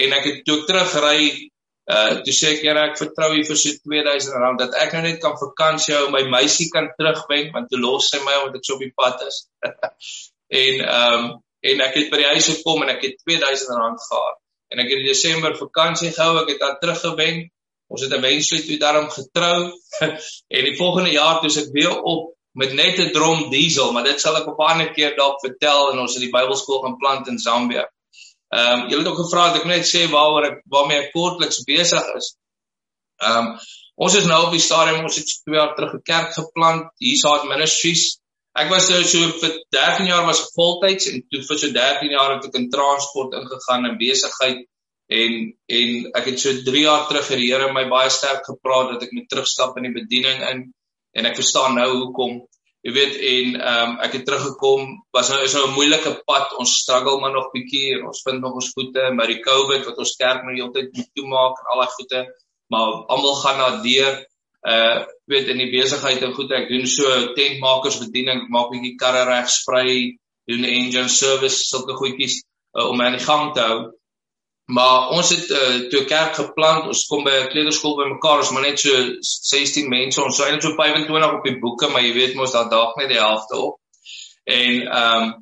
[0.00, 1.50] en ek het toe teruggery
[1.90, 5.20] Uh toe sê ek Here ek vertrou U vir so R2000 dat ek nou net
[5.22, 8.76] kan vakansie hou, my meisie kan terugbring want toe los sy my omdat ek so
[8.76, 9.40] op die pad is.
[10.62, 11.30] en ehm um,
[11.70, 14.38] en ek het by die huis gekom en ek het R2000 gehad.
[14.70, 17.48] En ek het in Desember vakansie gehou, ek het dan teruggewen.
[17.90, 19.56] Ons het eventually toe daarom getrou
[20.56, 24.20] en die volgende jaar toe ek weer op met net 'n drom diesel, maar dit
[24.20, 27.28] sal ek op 'n ander keer dalk vertel en ons het die Bybelskool gaan plant
[27.28, 27.88] in Zambia.
[28.50, 31.62] Ehm um, julle het ook gevra dat ek net sê waaroor ek waarmee ek kortliks
[31.64, 32.36] besig is.
[33.22, 33.58] Ehm um,
[33.94, 37.44] ons is nou op die stadium ons het 2 jaar terug 'n kerk geplant, Hiersaad
[37.44, 38.19] Ministries.
[38.58, 42.34] Ek was so, so vir 13 jaar was voltyds en toe vir so 13 jaar
[42.34, 44.64] het ek in transport ingegaan en besigheid
[45.20, 45.36] en
[45.78, 49.06] en ek het so 3 jaar terug vir die Here my baie sterk gepraat dat
[49.06, 50.64] ek moet terugstap in die bediening in
[51.18, 52.40] en ek verstaan nou hoekom
[52.80, 56.54] Jy weet en ehm um, ek het teruggekom, was nou is nou 'n moeilike pad.
[56.62, 59.98] Ons struggle maar nog bietjie en ons vind nog ons voete met die COVID wat
[60.04, 62.22] ons kerk nou heeltyd moet toemaak en al daai voete,
[62.72, 64.16] maar almal gaan na deur
[64.68, 69.22] uh weet in die besigheid en goed ek doen so tentmakers bediening, maak bietjie karre
[69.28, 70.18] reg sprei,
[70.50, 72.40] doen engine service, sulke goedjies
[72.76, 73.80] uh, om aan die gang te hou.
[74.70, 76.86] Maar ons het uh, toe kerk geplant.
[76.90, 78.42] Ons kom by 'n kleuterskool bymekaar.
[78.42, 80.22] Ons maar net so 16 mense.
[80.22, 83.10] Ons sou net so 25 op die boeke, maar jy weet mos dat daag net
[83.10, 83.78] die helfte op.
[84.44, 85.38] En ehm um,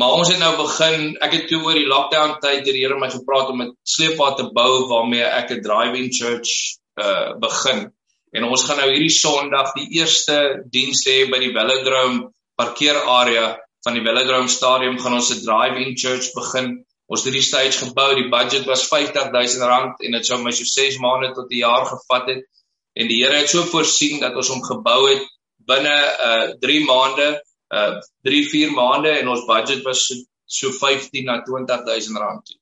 [0.00, 1.16] maar ons het nou begin.
[1.20, 4.46] Ek het toe oor die lockdown tyd die Here my gepraat om 'n sleeppad te
[4.52, 7.92] bou waarmee ek 'n driving church uh begin.
[8.32, 13.96] En ons gaan nou hierdie Sondag die eerste diens hê by die Velodrome parkeerarea van
[13.96, 18.28] die Velodrome stadion gaan ons 'n driving church begin Ons het die stage gebou, die
[18.30, 22.44] budget was R50000 en dit sou my so 6 maande tot 'n jaar gevat het.
[22.94, 25.24] En die Here het so voorsien dat ons hom gebou het
[25.66, 25.96] binne
[26.28, 27.42] uh 3 maande,
[27.74, 30.14] uh 3 4 maande en ons budget was so,
[30.46, 32.58] so 15 na 20000 rand toe.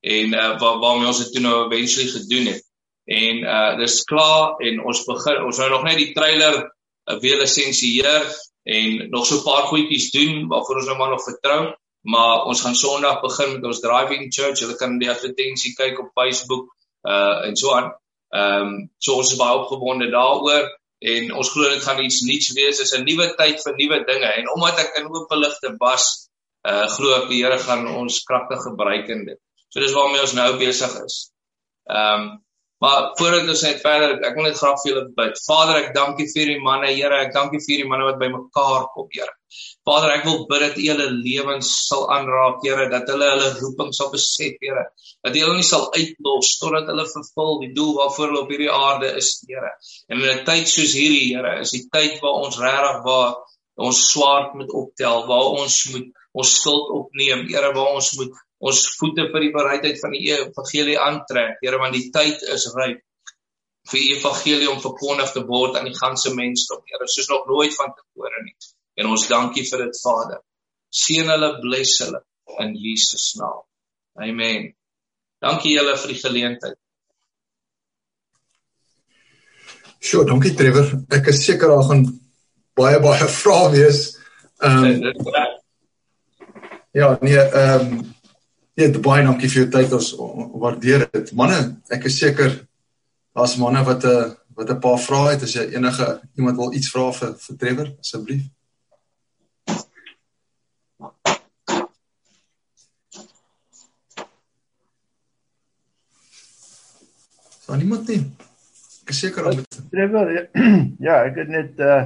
[0.00, 2.62] En uh waar waarmee ons dit toe nou eventually gedoen het.
[3.08, 7.40] En uh dis klaar en ons begin ons nou nog net die trailer uh, weer
[7.40, 8.28] lisensieer
[8.68, 11.62] en nog so 'n paar goedjies doen waarvoor ons nou maar nog vertrou
[12.08, 14.60] maar ons gaan Sondag begin met ons driving church.
[14.60, 16.68] Julle kan die advertensie kyk op Facebook
[17.08, 17.92] uh en so aan.
[18.34, 20.68] Ehm um, so ons is baie opgewonde daaroor
[21.12, 22.80] en ons glo dit gaan iets nuuts wees.
[22.80, 26.28] Dit is 'n nuwe tyd vir nuwe dinge en omdat ek in oop ligte was,
[26.68, 29.40] uh glo ek die Here gaan ons kragtig gebruik in dit.
[29.68, 31.32] So dis waarmee ons nou besig is.
[31.90, 32.44] Ehm um,
[32.80, 35.40] Maar voordat ons net verder, ek wil net graag vir julle bid.
[35.48, 37.16] Vader, ek dank U vir die manne, Here.
[37.24, 39.34] Ek dank U vir die manne wat bymekaar kom, Here.
[39.88, 43.90] Vader, ek wil bid dat U hulle lewens sal aanraak, Here, dat hulle hulle roeping
[43.98, 44.86] sal besef, Here.
[45.26, 48.70] Dat U hulle nie sal uitlos totdat hulle vervul die doel waarvoor hulle op hierdie
[48.76, 49.74] aarde is, Here.
[50.06, 53.34] En in 'n tyd soos hierdie, Here, is die tyd waar ons regtig waar
[53.88, 58.80] ons swaard moet optel, waar ons moet ons skuld opneem, Here, waar ons moet ons
[58.98, 61.60] voete vir die bereidheid van die evangelie aantrek.
[61.62, 63.04] Here, want die tyd is ryp
[63.88, 66.82] vir die evangelie om verkondig te word aan die ganse mensdom.
[66.90, 68.56] Here, soos nog nooit van tevore nie.
[68.98, 70.42] En ons dankie vir dit, Vader.
[70.90, 72.20] Seën hulle, bless hulle
[72.64, 73.62] in Jesus naam.
[74.18, 74.72] Amen.
[75.44, 76.78] Dankie julle vir die geleentheid.
[80.02, 80.90] Sjoe, dankie Trevor.
[81.14, 82.04] Ek is seker daar gaan
[82.78, 84.02] baie baie vrae wees.
[84.62, 85.46] Ehm um,
[86.96, 87.98] Ja, nee, ehm um,
[88.78, 89.94] Nee, baie dankie vir jou tyd.
[89.96, 90.12] Ons
[90.62, 91.30] waardeer dit.
[91.34, 91.56] Manne,
[91.90, 92.52] ek is seker
[93.34, 96.06] daar's manne wat 'n uh, wat 'n paar vrae het as jy enige
[96.38, 98.44] iemand wil iets vra vir vir Trevor asseblief.
[107.66, 108.22] Daar niemand nie.
[109.02, 109.82] Ek is seker om dit.
[109.90, 110.26] Trevor,
[111.08, 112.02] ja, ek het net uh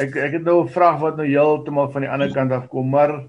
[0.00, 2.88] ek ek het nou 'n vraag wat nou heeltemal van die ander kant af kom,
[2.88, 3.28] maar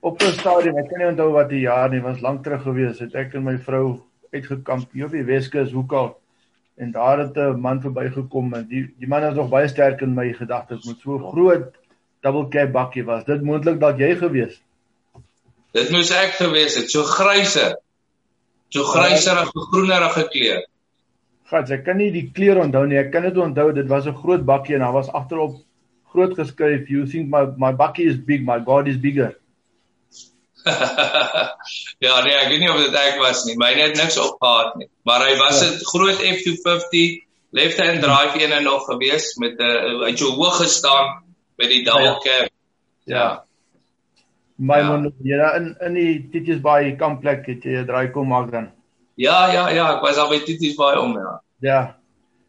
[0.00, 2.98] op 'n stadium, ek kan nie onthou wat die jaar nie, was lank terug gewees,
[2.98, 4.00] het ek en my vrou
[4.32, 6.14] uitgekamp hier op die Weskus hoekom
[6.78, 10.14] en daar het 'n man verbygekom en die die man is nog baie sterk in
[10.14, 11.74] my gedagtes met so groot
[12.20, 13.24] double cab bakkie was.
[13.24, 14.62] Dit moontlik dalk jy gewees.
[15.72, 17.78] Dit moes ek gewees het, so gryse.
[18.68, 20.66] So gryserige, groenerige kleur.
[21.44, 22.98] Gats, ek kan nie die kleur onthou nie.
[22.98, 25.56] Ek kan dit onthou dit was 'n groot bakkie en daar was agterop
[26.12, 29.34] groot geskryf you think my my bakkie is big, my God is bigger.
[32.04, 33.56] ja, nee, ek weet nie of dit ek was nie.
[33.60, 34.88] Myne het niks opgehad nie.
[35.08, 35.88] Maar hy was 'n ja.
[35.92, 37.24] groot F250
[37.56, 41.24] left hand drive een en nog gewees met 'n uh, het so hoog gestaan
[41.56, 42.18] met die double ja.
[42.18, 42.48] cab.
[43.04, 43.44] Ja.
[44.56, 44.88] My ja.
[44.88, 48.72] man, jy in in die Titius Bay kampplek het jy 'n draai kom maak dan.
[49.14, 51.42] Ja, ja, ja, ek was al by Titius Bay om ja.
[51.60, 51.80] Ja.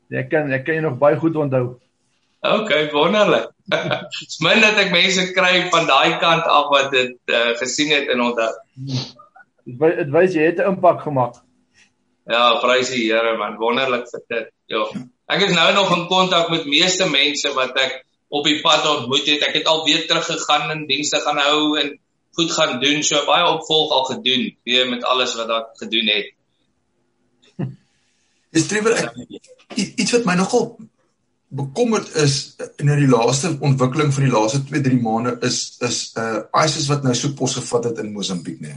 [0.09, 1.79] Ek kan ek kan jy nog baie goed onthou.
[2.39, 3.51] OK, wonderlik.
[3.67, 8.07] Dit's min dat ek mense kry van daai kant af wat dit uh, gesien het
[8.13, 8.51] en onthou.
[9.67, 11.41] Dit wys jy het 'n impak gemaak.
[12.29, 14.51] Ja, prys die Here man, wonderlik vir dit.
[14.71, 14.85] Ja.
[15.27, 19.27] Ek is nou nog in kontak met meeste mense wat ek op die pad ontmoet
[19.27, 19.43] het.
[19.47, 21.97] Ek het al weer teruggegaan en dienste gaan hou en
[22.37, 23.03] goed gaan doen.
[23.03, 26.31] So baie opvolg al gedoen, weer met alles wat ek gedoen het.
[28.53, 29.11] Dis treffer
[29.75, 30.77] iets wat my nogal
[31.49, 36.87] bekommerd is in die laaste ontwikkeling van die laaste 2-3 maande is is uh ISIS
[36.91, 38.75] wat nou so pos gevat het in Mosambiek nê.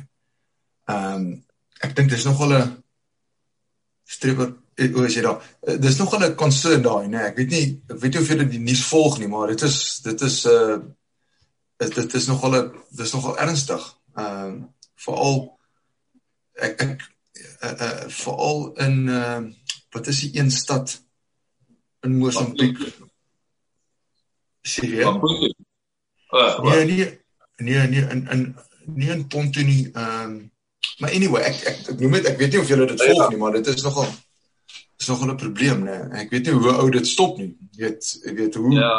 [0.89, 1.27] Ehm um,
[1.83, 2.73] ek dink dis nogal 'n
[4.05, 5.43] strewer eh, hoe is jy daar?
[5.69, 7.21] Uh, dis nogal 'n concern daai nê.
[7.29, 10.01] Ek weet nie ek weet of jy dit die nuus volg nie, maar dit is
[10.05, 10.81] dit is uh
[11.79, 13.85] dit is nogal 'n dis nogal ernstig.
[14.17, 15.59] Ehm um, veral
[16.57, 17.09] ek ek
[17.63, 19.41] uh, uh veral in uh
[19.93, 21.03] wat is die een stad
[22.03, 22.79] in Mosambiek.
[24.63, 25.05] Sirië.
[26.33, 27.21] Uh, nee, nee,
[27.57, 29.91] nee, nee, in in nie in Ponto nie.
[29.93, 30.51] Ehm um,
[30.99, 33.41] maar anyway, ek ek ek noem dit ek weet nie of julle dit volg nie,
[33.41, 34.09] maar dit is nogal
[34.99, 35.99] is nogal 'n probleem, né?
[36.23, 37.53] Ek weet nie hoe oud dit stop nie.
[37.77, 38.95] Jy weet, ek weet hoe Ja.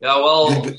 [0.00, 0.72] Ja, wel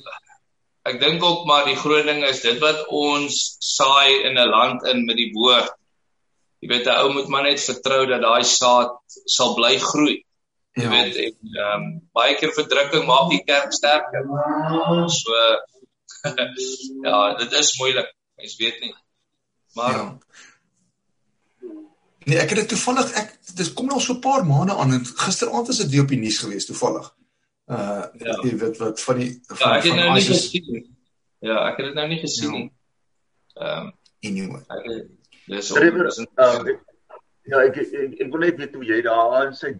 [0.89, 4.88] ek dink ook maar die groot ding is dit wat ons saai in 'n land
[4.88, 5.72] in met die woord.
[6.62, 10.24] Jy weet 'n ou moet maar net vertrou dat daai saad sal bly groei.
[10.71, 10.89] Jy ja.
[10.89, 14.27] weet en ehm um, baie keer verdrukking maak die kerk sterker.
[15.12, 15.39] So
[17.07, 18.13] ja, dit is moeilik.
[18.39, 18.95] Mens weet nie.
[19.75, 20.17] Maar ja.
[22.23, 25.05] Nee, ek het dit toevallig ek dis kom nou so 'n paar maande aan en
[25.05, 27.15] gisteraand is dit weer op die nuus gewees toevallig.
[27.65, 28.36] Uh ja.
[28.43, 30.86] jy weet wat van die ja, van, ja, ek het nou nie gesien nie.
[31.39, 32.57] Ja, ek het dit nou nie gesien ja.
[32.57, 32.71] nie.
[33.53, 34.63] Ehm um, anyway.
[35.45, 35.79] Dis op.
[37.43, 39.73] Ja, ek ek, ek, ek wil net weet hoe jy daar aan sy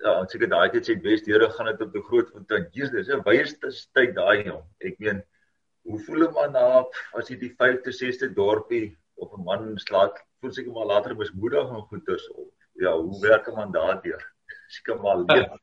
[0.00, 2.66] Ja, seker daai tyd sê Wesdeure gaan dit op die groot fontein.
[2.72, 4.64] Jesus, dis 'n wyeerste tyd daai jong.
[4.80, 5.22] Ek meen,
[5.84, 6.84] hoe voel 'n man na
[7.18, 11.68] as jy die 5de, 6de dorpie of 'n man slaat, voel seker maar later mismoedig
[11.68, 12.48] en goeters of
[12.80, 14.22] ja, hoe werk 'n man daardeur?
[14.76, 15.48] Seker maar leef.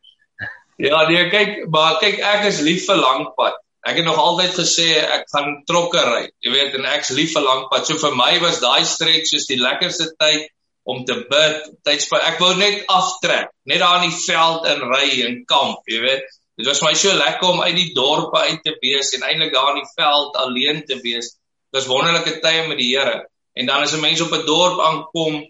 [0.77, 3.55] Ja, nee, kyk, maar kyk ek is lief vir langpad.
[3.89, 6.29] Ek het nog altyd gesê ek gaan trokke ry.
[6.45, 7.87] Jy weet, en ek's lief vir langpad.
[7.87, 10.45] So vir my was daai stretch soos die lekkerste tyd
[10.87, 12.23] om te bid, tydspaar.
[12.31, 16.37] Ek wou net aftrek, net daar in die veld in ry en kamp, jy weet.
[16.57, 19.75] Dit was my so lekker om uit die dorp uit te wees en eintlik daar
[19.75, 21.35] in die veld alleen te wees.
[21.67, 23.25] Dit was wonderlike tye met die Here.
[23.53, 25.43] En dan as 'n mens op 'n dorp aankom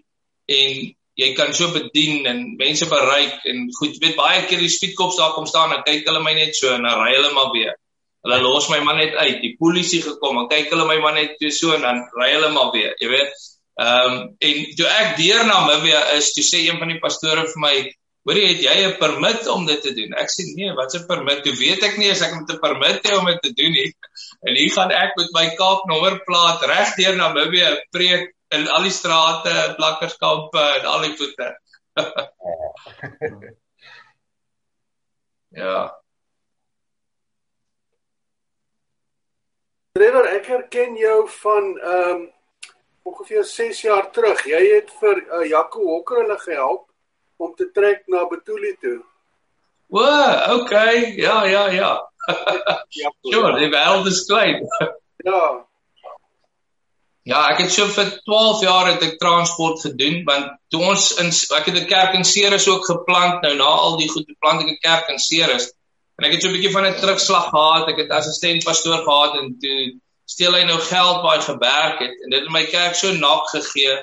[0.46, 0.72] en
[1.14, 5.34] jy kan so bedien en mense bereik en goed, weet baie keer die speedkops daar
[5.34, 7.74] kom staan en kyk hulle my net so en dan ry hulle maar weer.
[8.22, 9.40] Hulle los my man net uit.
[9.40, 12.70] Die polisie gekom en kyk hulle my man net so en dan ry hulle maar
[12.74, 12.94] weer.
[12.98, 13.32] Jy weet,
[13.78, 17.60] Ehm um, en toe ek deur Namibië is, toe sê een van die pastore vir
[17.62, 17.74] my,
[18.26, 21.06] "Hoor jy, het jy 'n permit om dit te doen?" Ek sê, "Nee, wat 'n
[21.06, 21.44] permit?
[21.44, 23.94] Toe weet ek nie as ek met 'n permit het om dit te doen nie."
[24.42, 28.90] En hier gaan ek met my Kaap nommerplaat reg deur Namibië preek in al die
[28.90, 31.58] strate, plakkerskampe en al die voete.
[35.62, 36.00] ja.
[39.92, 42.36] Trevor, ek herken jou van ehm um,
[43.08, 44.42] ongeveer 6 jaar terug.
[44.46, 46.86] Jy het vir uh, Jaco Hokker hulle gehelp
[47.38, 48.98] om te trek na Betuli toe.
[49.88, 50.04] O,
[50.58, 51.14] okay.
[51.16, 51.92] Ja, ja, ja.
[53.30, 54.66] sure, die wêreld is klein.
[55.30, 55.42] ja.
[57.28, 61.28] Ja, ek het so vir 12 jaar het ek transport gedoen want toe ons in
[61.28, 64.70] ek het 'n kerk in Ceres ook geplant nou na al die goed beplant ek
[64.72, 65.68] 'n kerk in Ceres
[66.16, 67.88] en ek het so 'n bietjie van 'n terugslag gehad.
[67.92, 72.34] Ek het assistent pastoor gehad en toe steel hy nou geld hy gewerk het en
[72.34, 73.96] dit het my kerk so nak gegee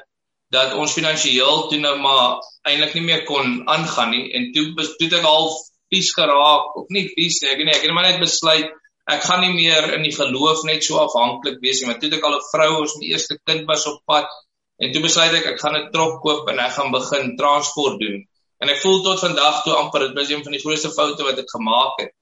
[0.53, 4.25] dat ons finansiëel toe nou maar eintlik nie meer kon aangaan nie.
[4.37, 5.57] En toe toe ek half
[5.93, 8.73] vies geraak of nie vies nie ek weet nie ek het maar net besluit
[9.15, 12.25] ek gaan nie meer in die geloof net so afhanklik wees nie want toe ek
[12.25, 14.29] al 'n vrou ons eerste kind was op pad
[14.81, 18.25] en toe besluit ek ek gaan 'n trok koop en ek gaan begin transport doen.
[18.61, 21.37] En ek voel tot vandag toe amper dit was een van die grootste foute wat
[21.37, 22.13] ek gemaak het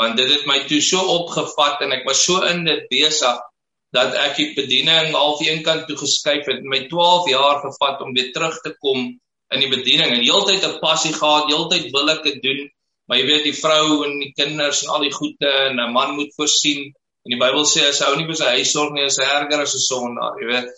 [0.00, 3.40] want dit het my toe so opgevat en ek was so in dit besig
[3.92, 8.14] dat ek die bediening half een kant toe geskuif het my 12 jaar gevat om
[8.16, 9.10] weer terug te kom
[9.52, 12.62] in die bediening en heeltyd 'n passie gehad heeltyd wil ek dit doen
[13.12, 16.14] Maar jy weet die vrou en die kinders en al die goede en 'n man
[16.16, 16.92] moet voorsien.
[17.24, 19.26] En die Bybel sê as hy ou nie vir sy huis sorg nie, is hy
[19.26, 20.70] erger as 'n sondaar, jy weet.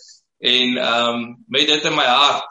[0.51, 2.43] En ehm um, met dit in my hart.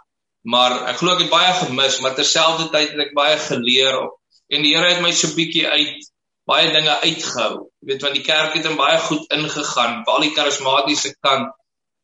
[0.43, 4.17] Maar ek glo ek het baie gemis, maar terselfdertyd het ek baie geleer op.
[4.49, 6.11] En die Here het my so bietjie uit
[6.49, 7.53] baie dinge uitgehou.
[7.81, 11.53] Jy weet want die kerk het in baie goed ingegaan, veral die karismatiese kant.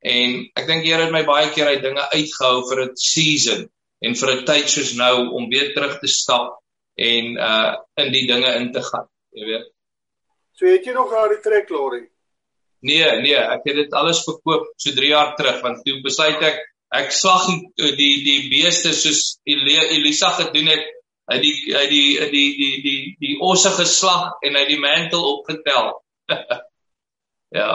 [0.00, 3.68] En ek dink Here het my baie keer uit dinge uitgehou vir 'n season
[4.00, 6.56] en vir 'n tyd soos nou om weer terug te stap
[6.96, 9.68] en uh in die dinge in te gaan, jy weet.
[10.56, 12.08] So het jy nog daardie trek lorry?
[12.80, 16.60] Nee, nee, ek het dit alles verkoop so 3 jaar terug want toe besluit ek
[17.00, 20.88] ek slag die die, die beeste soos Elisa gedoen het
[21.30, 25.26] uit die uit die die die die die, die osse geslag en uit die mantel
[25.36, 25.90] opgetel.
[27.60, 27.74] ja.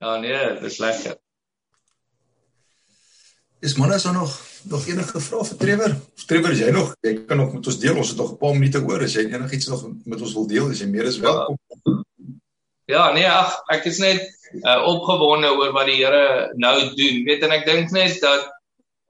[0.00, 1.18] Ja nee, dis lekker.
[3.60, 4.38] Is manne is daar nog
[4.72, 5.96] nog enige vrae vir Trevor?
[6.26, 7.96] Trevor, jy nog, jy kan nog met ons deel.
[7.96, 9.02] Ons het nog 'n paar minute oor.
[9.04, 11.58] As jy enigiets nog met ons wil deel, is jy meer as welkom.
[12.84, 14.24] Ja, nee, ag, ek is net
[14.64, 17.24] uh, opgewonde oor wat die Here nou doen.
[17.28, 18.48] Weet en ek dink net dat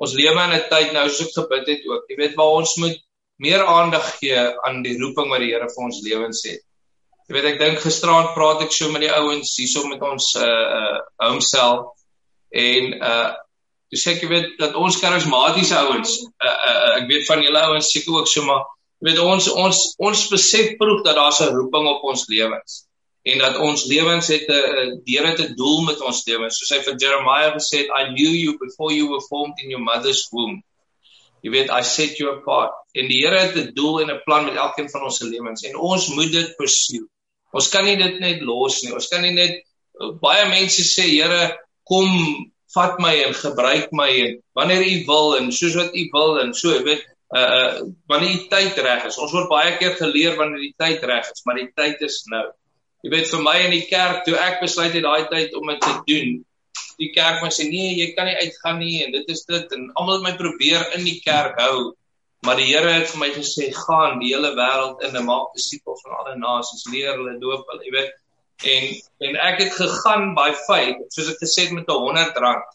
[0.00, 2.08] ons lewe in 'n tyd nou soos ek gebid het ook.
[2.08, 2.96] Jy weet waar ons moet
[3.38, 6.62] meer aandag gee aan die roeping wat die Here vir ons lewens het.
[7.28, 10.66] Jy weet ek dink gisteraand praat ek so met die ouens hierso met ons uh
[10.80, 11.86] uh home cell
[12.50, 13.30] en uh
[13.90, 18.20] Dis ek weet dat ons karismatiese ouens, uh, uh, ek weet van julle ouens seker
[18.20, 18.62] ook so maar
[19.00, 22.84] jy weet ons ons ons besef proef dat daar 'n roeping op ons lewens
[23.22, 26.58] en dat ons lewens het 'n Here het 'n doel met ons lewens.
[26.58, 29.84] Soos hy vir Jeremiah gesê het, I knew you before you were formed in your
[29.84, 30.62] mother's womb.
[31.42, 32.72] Jy weet I set you apart.
[32.92, 35.62] En die Here het 'n doel en 'n plan met elkeen van ons se lewens
[35.62, 37.08] en ons moet dit pursue.
[37.52, 38.92] Ons kan nie dit net los nie.
[38.94, 39.64] Ons kan nie net
[40.20, 42.08] baie mense sê Here kom
[42.74, 46.54] vat my en gebruik my en wanneer u wil en soos wat u wil en
[46.54, 47.02] so weet
[47.36, 51.04] uh uh wanneer die tyd reg is ons word baie keer geleer wanneer die tyd
[51.10, 52.44] reg is maar die tyd is nou
[53.02, 55.80] jy weet vir my in die kerk toe ek besluit het daai tyd om dit
[55.86, 56.36] te doen
[57.00, 59.88] die kerk my sê nee jy kan nie uitgaan nie en dit is dit en
[59.94, 61.92] almal het my probeer in die kerk hou
[62.46, 66.00] maar die Here het vir my gesê gaan die hele wêreld in en maak disippels
[66.06, 68.18] van alle nasies leer hulle doop hulle jy weet
[68.64, 72.68] en en ek het gegaan by feit soos ek gesê het met 'n 100 rand.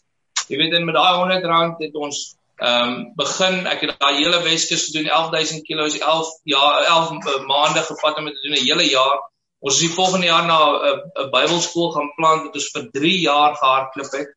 [0.48, 4.16] Jy weet en met daai 100 rand het ons ehm um, begin ek het daai
[4.16, 8.66] hele Weskus gedoen 11000 kg 11 ja 11 maande gevat om dit te doen 'n
[8.66, 9.18] hele jaar.
[9.60, 13.18] Ons is die volgende jaar na 'n 'n Bybelskool gaan plant wat ons vir 3
[13.20, 14.30] jaar gehardloop het.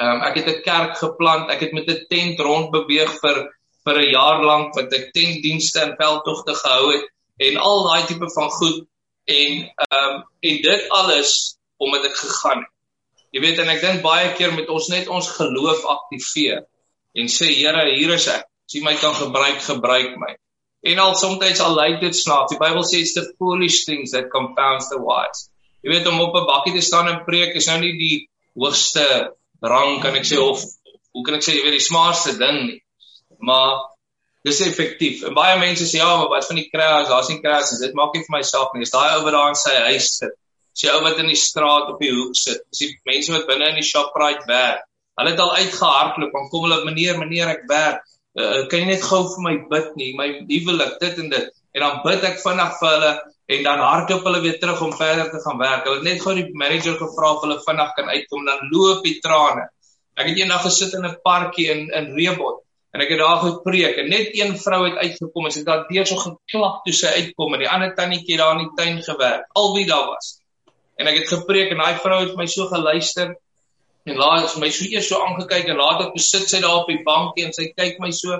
[0.00, 1.50] Ehm um, ek het 'n kerk geplant.
[1.50, 3.36] Ek het met 'n tent rond beweeg vir
[3.84, 7.06] vir 'n jaar lank wat ek tentdienste en veldtogte gehou het
[7.46, 8.78] en al daai tipe van goed
[9.24, 9.52] en
[9.86, 12.72] ehm um, en dit alles omdat ek gegaan het.
[13.30, 16.64] Jy weet en ek dink baie keer met ons net ons geloof aktiveer
[17.14, 18.44] en sê Here, hier is ek.
[18.66, 20.36] As jy my kan gebruik, gebruik my.
[20.82, 22.54] En al soms al lyk dit snaaks.
[22.54, 25.50] Die Bybel sê it's the foolish things that confounds the wise.
[25.84, 28.16] Jy weet om op 'n bakkie te staan en preek is nou nie die
[28.54, 29.04] hoogste
[29.60, 30.64] rang kan ek sê of
[31.12, 32.80] hoe kan ek sê jy weet die smaakste ding nie.
[33.38, 33.76] Maar
[34.44, 35.24] dis effektief.
[35.28, 37.08] En baie mense sê ja, maar wat van die crash?
[37.08, 37.80] Daar's nie crash nie.
[37.86, 38.82] Dit maak nie vir my saak nie.
[38.88, 40.36] Is daai ou wat daar in sy huis sit?
[40.76, 42.62] Is die ou wat in die straat op die hoek sit?
[42.72, 44.86] Is die mense wat binne in die Shoprite werk?
[45.20, 46.32] Hulle het al uitgehardloop.
[46.32, 48.04] Dan kom hulle, "Meneer, meneer, ek werk.
[48.40, 50.12] Uh, kan jy net gou vir my bid nie?
[50.18, 53.12] My huwelik, dit en dit." En dan bid ek vinnig vir hulle
[53.50, 55.84] en dan hardloop hulle weer terug om verder te gaan werk.
[55.84, 59.18] Hulle het net gou die manager gevra of hulle vinnig kan uitkom dan loop die
[59.22, 59.68] trane.
[60.18, 64.00] Ek het eendag gesit in 'n parkie in in Reebok En ek het daar gepreek
[64.02, 67.12] en net een vrou het uitgekom en sy het daar deur so geklap toe sy
[67.22, 69.44] uitkom en die ander tannetjie daar in die tuin gewerk.
[69.54, 70.32] Al wie daar was.
[70.98, 73.36] En ek het gepreek en daai vrou het my so geluister
[74.08, 77.02] en laat het my so eers so aangekyk en later besit sy daar op die
[77.04, 78.38] bankie en sy kyk my so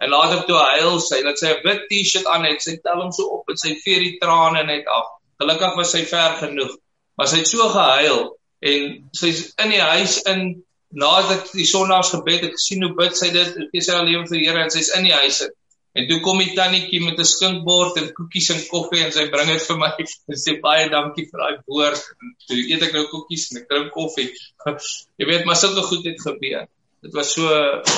[0.00, 2.62] en later toe huil sy dat sy 'n wit T-shirt aan het.
[2.62, 5.06] Sy tel hom so op en sy veer die trane net af.
[5.42, 6.72] Gelukkig was sy ver genoeg.
[7.16, 8.20] Maar sy het so gehuil
[8.70, 13.58] en sy's in die huis in nadat die sondagsgebed het gesien hoe bid sy dit
[13.72, 15.42] gee sy haar lewe vir die Here en sy's in die huis.
[15.98, 19.48] En toe kom die tannetjie met 'n skinkbord en koekies en koffie en sy bring
[19.50, 22.02] dit vir my en sê baie dankie vir daai woord.
[22.46, 24.28] Toe eet ek nou koekies en 'n krim koffie.
[25.18, 26.68] Jy weet, maar sulke goed het gebeur.
[27.02, 27.48] Dit was so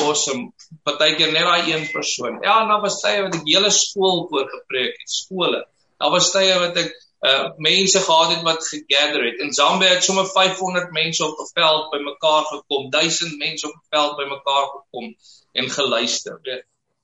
[0.06, 0.52] awesome.
[0.86, 2.38] Partykeer net daai een persoon.
[2.42, 5.64] Ja, en dan was tye wat ek hele skool voorgepreek het, skole.
[6.00, 9.42] Daar was tye wat ek uh mense gehad het wat gegather het.
[9.44, 13.86] In Zambia het sommer 500 mense op 'n veld bymekaar gekom, 1000 mense op 'n
[13.90, 15.14] veld bymekaar gekom
[15.52, 16.40] en geluister.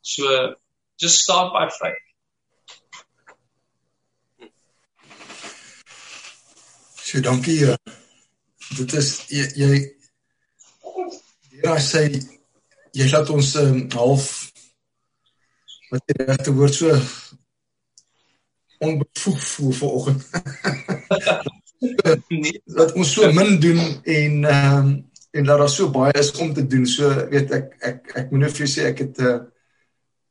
[0.01, 0.25] So
[0.99, 2.05] just start by faith.
[6.97, 7.63] So dankie.
[7.65, 7.77] Uh,
[8.77, 9.71] dit is jy jy
[11.59, 12.05] Ja, sê
[12.95, 14.27] jy laat ons um, half
[15.91, 16.93] wat die regte woord so
[18.85, 20.23] onbevoeg voel vanoggend.
[22.79, 24.97] dat ons so min doen en ehm um,
[25.31, 26.87] en dat daar so baie is om te doen.
[26.87, 29.39] So weet ek ek ek moet nou vir jou sê ek het uh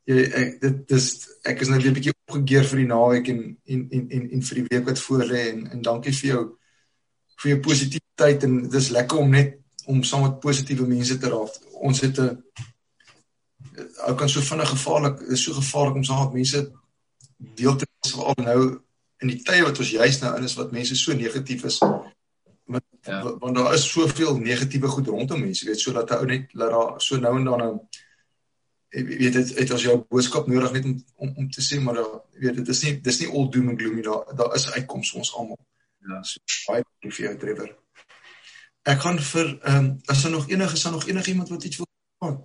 [0.07, 1.07] jy ek dit dis
[1.43, 4.41] ek is nou weer 'n bietjie opgegeer vir die naweek en en en en en
[4.49, 6.43] vir die week wat voor lê en en dankie vir jou
[7.41, 11.29] vir jou positiwiteit en dit is lekker om net om saam met positiewe mense te
[11.29, 11.53] raak.
[11.87, 12.43] Ons het 'n
[14.07, 16.71] ou kan so vinnig gevaarlik is so gevaarlik om saam met mense
[17.37, 18.61] deel te wees veral nou
[19.21, 21.79] in die tye wat ons juis nou in is wat mense so negatief is.
[22.65, 23.37] Want ja.
[23.39, 27.01] want daar is soveel negatiewe goed rondom mense, weet sodat 'n ou net laat daar
[27.01, 27.79] so nou en dan
[28.93, 31.95] nou weet dit het as jou boodskap nodig net om om, om te sê maar
[31.99, 35.13] daar weet dit is nie dis nie all doom and gloom daar daar is uitkomste
[35.13, 35.59] vir ons almal.
[36.07, 37.73] Ja, so baie dankie vir jou Trevor.
[38.87, 41.63] Ek gaan vir ehm um, as daar nog enige is daar nog enige iemand wat
[41.63, 42.39] iets wil praat.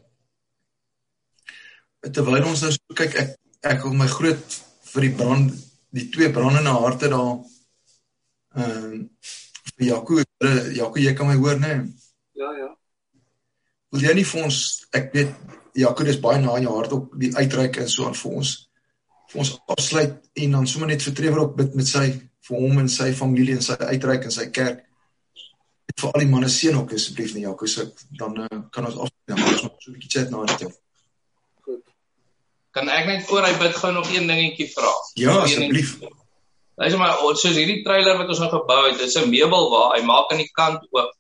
[2.11, 3.37] Terwyl ons nou so kyk ek
[3.75, 4.59] ek wil my groot
[4.93, 5.55] vir die brand
[5.95, 7.33] die twee brandende harte daar
[8.59, 9.09] ehm um,
[9.77, 10.23] vir Jaco
[10.75, 11.77] Jaco jy kan my hoor nê?
[11.77, 11.91] Nee?
[12.43, 12.71] Ja ja.
[13.93, 14.59] Wil jy nie vir ons
[14.99, 18.19] ek weet Jaco dis baie na in jou hart op die uitreik en so aan
[18.19, 18.69] vir ons
[19.33, 22.07] vir ons afsluit en dan sommer net vertrewer op bid met sy
[22.49, 24.83] vir hom en sy familie en sy uitreik en sy kerk
[26.01, 27.87] vir al die manne seën ook asseblief net Jaco so
[28.21, 30.75] dan uh, kan ons af dan ons nog so 'n bietjie chat na dit.
[31.65, 31.83] Goed.
[32.71, 34.93] Kan ek net voor hy bid gou nog een dingetjie vra?
[35.15, 35.99] Ja, asseblief.
[36.77, 40.03] Luister maar, soos hierdie trailer wat ons nou gebou het, dis 'n meubel waar hy
[40.05, 41.13] maak aan die kant oop.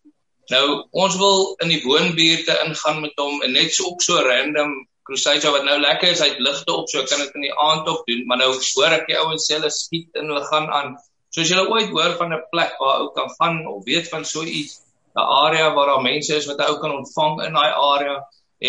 [0.50, 4.74] Nou, ons wil in die woonbuurte ingaan met hom en net so op so random
[5.06, 7.88] crusade wat nou lekker is, hy het ligte op, so kan dit in die aand
[7.88, 10.94] op doen, maar nou hoor ek die ouens sê hulle skiet en hulle gaan aan
[11.32, 14.42] Soos jy ooit hoor van 'n plek waar ou kan gaan of weet van so
[14.44, 14.72] iets,
[15.16, 18.16] 'n area waar daar mense is wat ou kan ontvang in daai area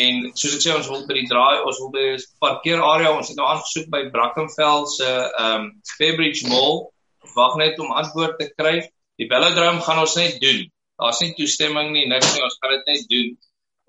[0.01, 3.27] en soos ek sê ons wil by die draai, ons wil by 'n parkeerarea, ons
[3.27, 5.65] het nou aangesoek by Brackenfell se ehm um,
[5.97, 6.87] Fairbridge Mall.
[7.35, 8.75] Wag net om antwoord te kry.
[9.19, 10.63] Die velodrome gaan ons net doen.
[11.03, 13.33] Daar's nie toestemming nie, niks nie, ons gaan dit net doen.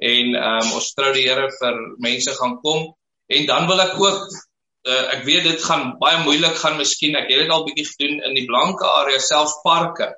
[0.02, 2.88] En ehm um, ons trou die Here vir mense gaan kom.
[3.30, 4.24] En dan wil ek ook
[4.88, 7.16] uh, ek weet dit gaan baie moeilik gaan miskien.
[7.16, 10.10] Ek het dit al bietjie gedoen in die blanke area selfs parke.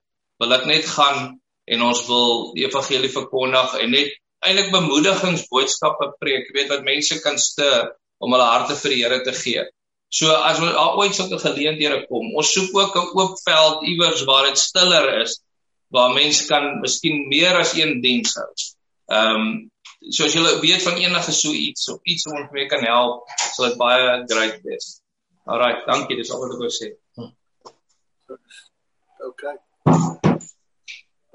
[0.43, 1.37] Wil ek net gaan
[1.67, 4.17] en ons wil die evangelie verkondig en net
[4.47, 6.51] eintlik bemoedigingsboodskappe preek.
[6.57, 7.93] Weet wat mense kan stuur
[8.23, 9.67] om hulle harte vir die Here te gee.
[10.09, 14.47] So as ons ooit sulke geleenthede kom ons soek ook 'n oop veld iewers waar
[14.49, 15.41] dit stiller is
[15.95, 18.51] waar mense kan miskien meer as een diens hou
[19.07, 19.71] ehm um,
[20.01, 23.69] soos julle weet van enige so iets of iets wat ons mee kan help, sal
[23.69, 25.01] dit baie great wees.
[25.45, 26.91] Alraai, dankie, dis al wat ek wou sê.
[29.27, 29.45] OK.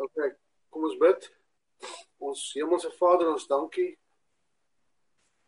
[0.06, 0.20] OK.
[0.70, 1.28] Kom ons bid.
[2.20, 3.90] Ons Hemelse Vader, ons dankie.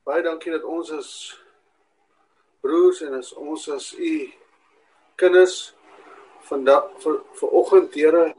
[0.08, 1.12] Baie dankie dat ons as
[2.64, 4.14] broers en as ons as u
[5.20, 5.58] kinders
[6.47, 8.32] vandag vir vir oggend Here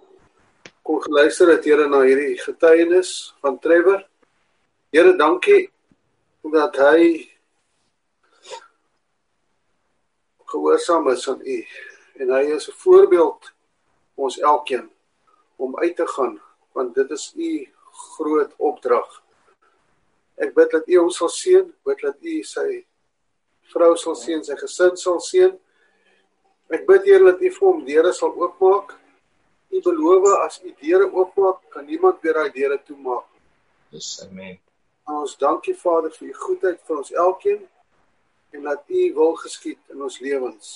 [0.85, 4.03] kon geluister het Here na hierdie getuienis van Trevor.
[4.93, 5.70] Here, dankie
[6.53, 6.99] dat hy
[10.53, 11.57] gehoorsaam is aan U
[12.20, 13.53] en hy is 'n voorbeeld
[14.14, 14.91] ons elkeen
[15.57, 16.41] om uit te gaan
[16.72, 17.68] want dit is U
[18.16, 19.22] groot opdrag.
[20.37, 22.85] Ek bid dat U ons sal seën, bid dat U sy
[23.72, 25.59] vrou sal seën, sy gesin sal seën.
[26.68, 29.04] Ek bid Here dat U vir hom deure sal oopmaak.
[29.75, 33.27] U beloof as U deure oopmaak, kan niemand weer daai deure toemaak.
[33.91, 34.59] Dis amen.
[35.07, 37.61] En ons dankie Vader vir u goedheid vir ons elkeen
[38.55, 40.70] en dat u wil geskied in ons lewens.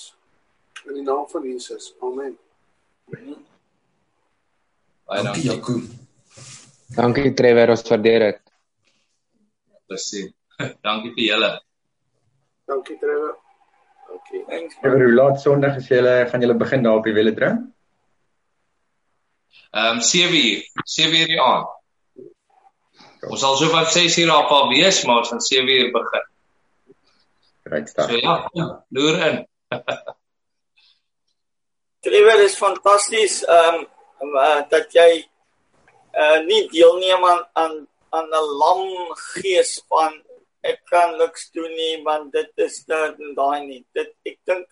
[0.85, 1.93] In die naam van Jesus.
[2.05, 2.35] Amen.
[5.09, 5.79] Baie dankie Jaco.
[6.95, 8.39] Dankie Trevor, ons waardeer dit.
[9.89, 10.31] Presies.
[10.87, 11.51] dankie vir julle.
[12.69, 13.35] Dankie Trevor.
[14.09, 14.43] Dankie.
[14.77, 17.65] Trevor, hoe laat Sondag is julle gaan julle begin daar op die velodrome?
[19.71, 20.63] Ehm um, 7uur,
[20.97, 21.67] 7uur die aand.
[23.29, 26.25] Ons sal so van 6 uur af al wees, maar ons gaan 7 uur begin.
[27.63, 28.09] Great stuff.
[28.09, 29.37] So ja, loer in.
[31.99, 33.83] Trevor is fantasties ehm
[34.23, 35.11] um, uh, dat jy
[36.15, 37.75] uh nie deelneem aan aan
[38.09, 40.15] aan 'n lam gees van
[40.61, 43.85] ek kan niks doen nie want dit is dit en daai nie.
[43.93, 44.67] Dit ek dink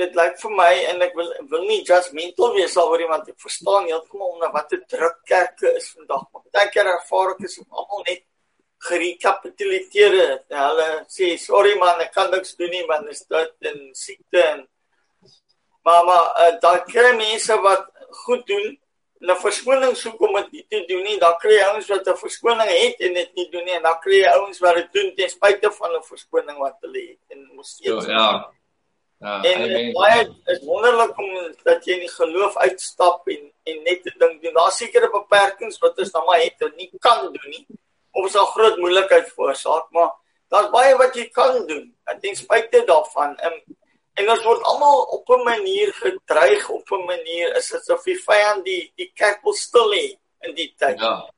[0.00, 3.88] dit lyk vir my en ek wil wil nie judgmental wees alhoor want ek verstaan
[3.90, 6.26] heeltemal onder watter druk kerke is vandag.
[6.32, 8.24] Maar baie keer ervaar ek is almal net
[8.88, 10.44] gerekapituleer het.
[10.56, 14.68] Hulle sê sorry man, ek kan niks doen nie want is dit en siekte en
[15.84, 17.88] maar maar uh, daar kry mense wat
[18.24, 18.78] goed doen
[19.20, 21.18] 'n verskoning soek om dit te doen nie.
[21.20, 23.98] Dan kry jy ouens wat 'n verskoning het en dit nie doen nie en dan
[24.00, 27.50] kry jy ouens wat dit doen ten spyte van 'n verskoning wat hulle het en
[27.54, 28.04] mos steeds.
[28.04, 28.52] So, ja.
[29.20, 31.32] Ja, en baie is wonderlik om
[31.66, 34.54] dat jy in die geloof uitstap en en net te dink doen.
[34.56, 37.66] Daar's sekere beperkings wat ons dan maar het wat nie kan doen nie.
[38.16, 40.08] Of is al groot moeilikheid veroorsaak, maar
[40.48, 41.84] daar's baie wat jy kan doen.
[42.08, 43.60] En ten spyte daarvan, en
[44.20, 48.18] en ons word almal op 'n manier gedreig op 'n manier is dit of die
[48.24, 50.98] vyand die die kerk wil stil hê in die tyd.
[51.00, 51.30] Ja.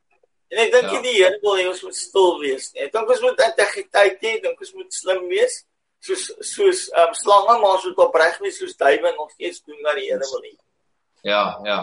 [0.49, 1.01] En ek dink Ja.
[1.03, 2.71] die Here wil hê ons moet stil wees.
[2.75, 5.65] Ek dink ons moet integriteit hê, dink ons moet slim wees.
[6.03, 10.09] Soos soos um, slange maar so opreg wees soos duwe nog steeds doen wat die
[10.11, 10.55] Here wil hê.
[11.23, 11.79] Ja, ja.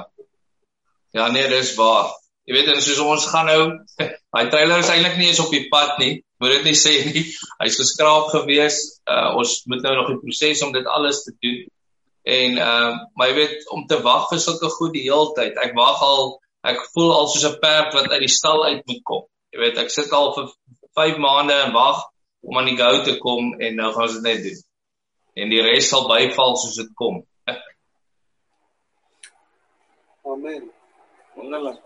[1.16, 2.12] Ja, nee, dis waar.
[2.50, 3.62] Jy weet en soos ons gaan nou,
[4.36, 6.20] hy trailer is eintlik nie eens op die pad nie.
[6.40, 7.24] Moet dit nie sê nie.
[7.64, 8.80] Hy's geskraap gewees.
[9.08, 11.66] Uh ons moet nou nog die proses om dit alles te doen.
[12.30, 15.60] En ehm uh, maar jy weet om te wag vir sulke goed die hele tyd.
[15.64, 16.32] Ek wag al
[16.68, 19.28] ek voel al soos 'n perd wat uit die stal uit moet kom.
[19.54, 20.50] Jy weet, ek sit al vir
[21.00, 22.04] 5 maande en wag
[22.46, 24.62] om aan die go te kom en nou gaan ons dit net doen.
[25.40, 27.22] En die res sal byval soos dit kom.
[30.30, 30.72] Amen.
[31.36, 31.80] Wonderlik.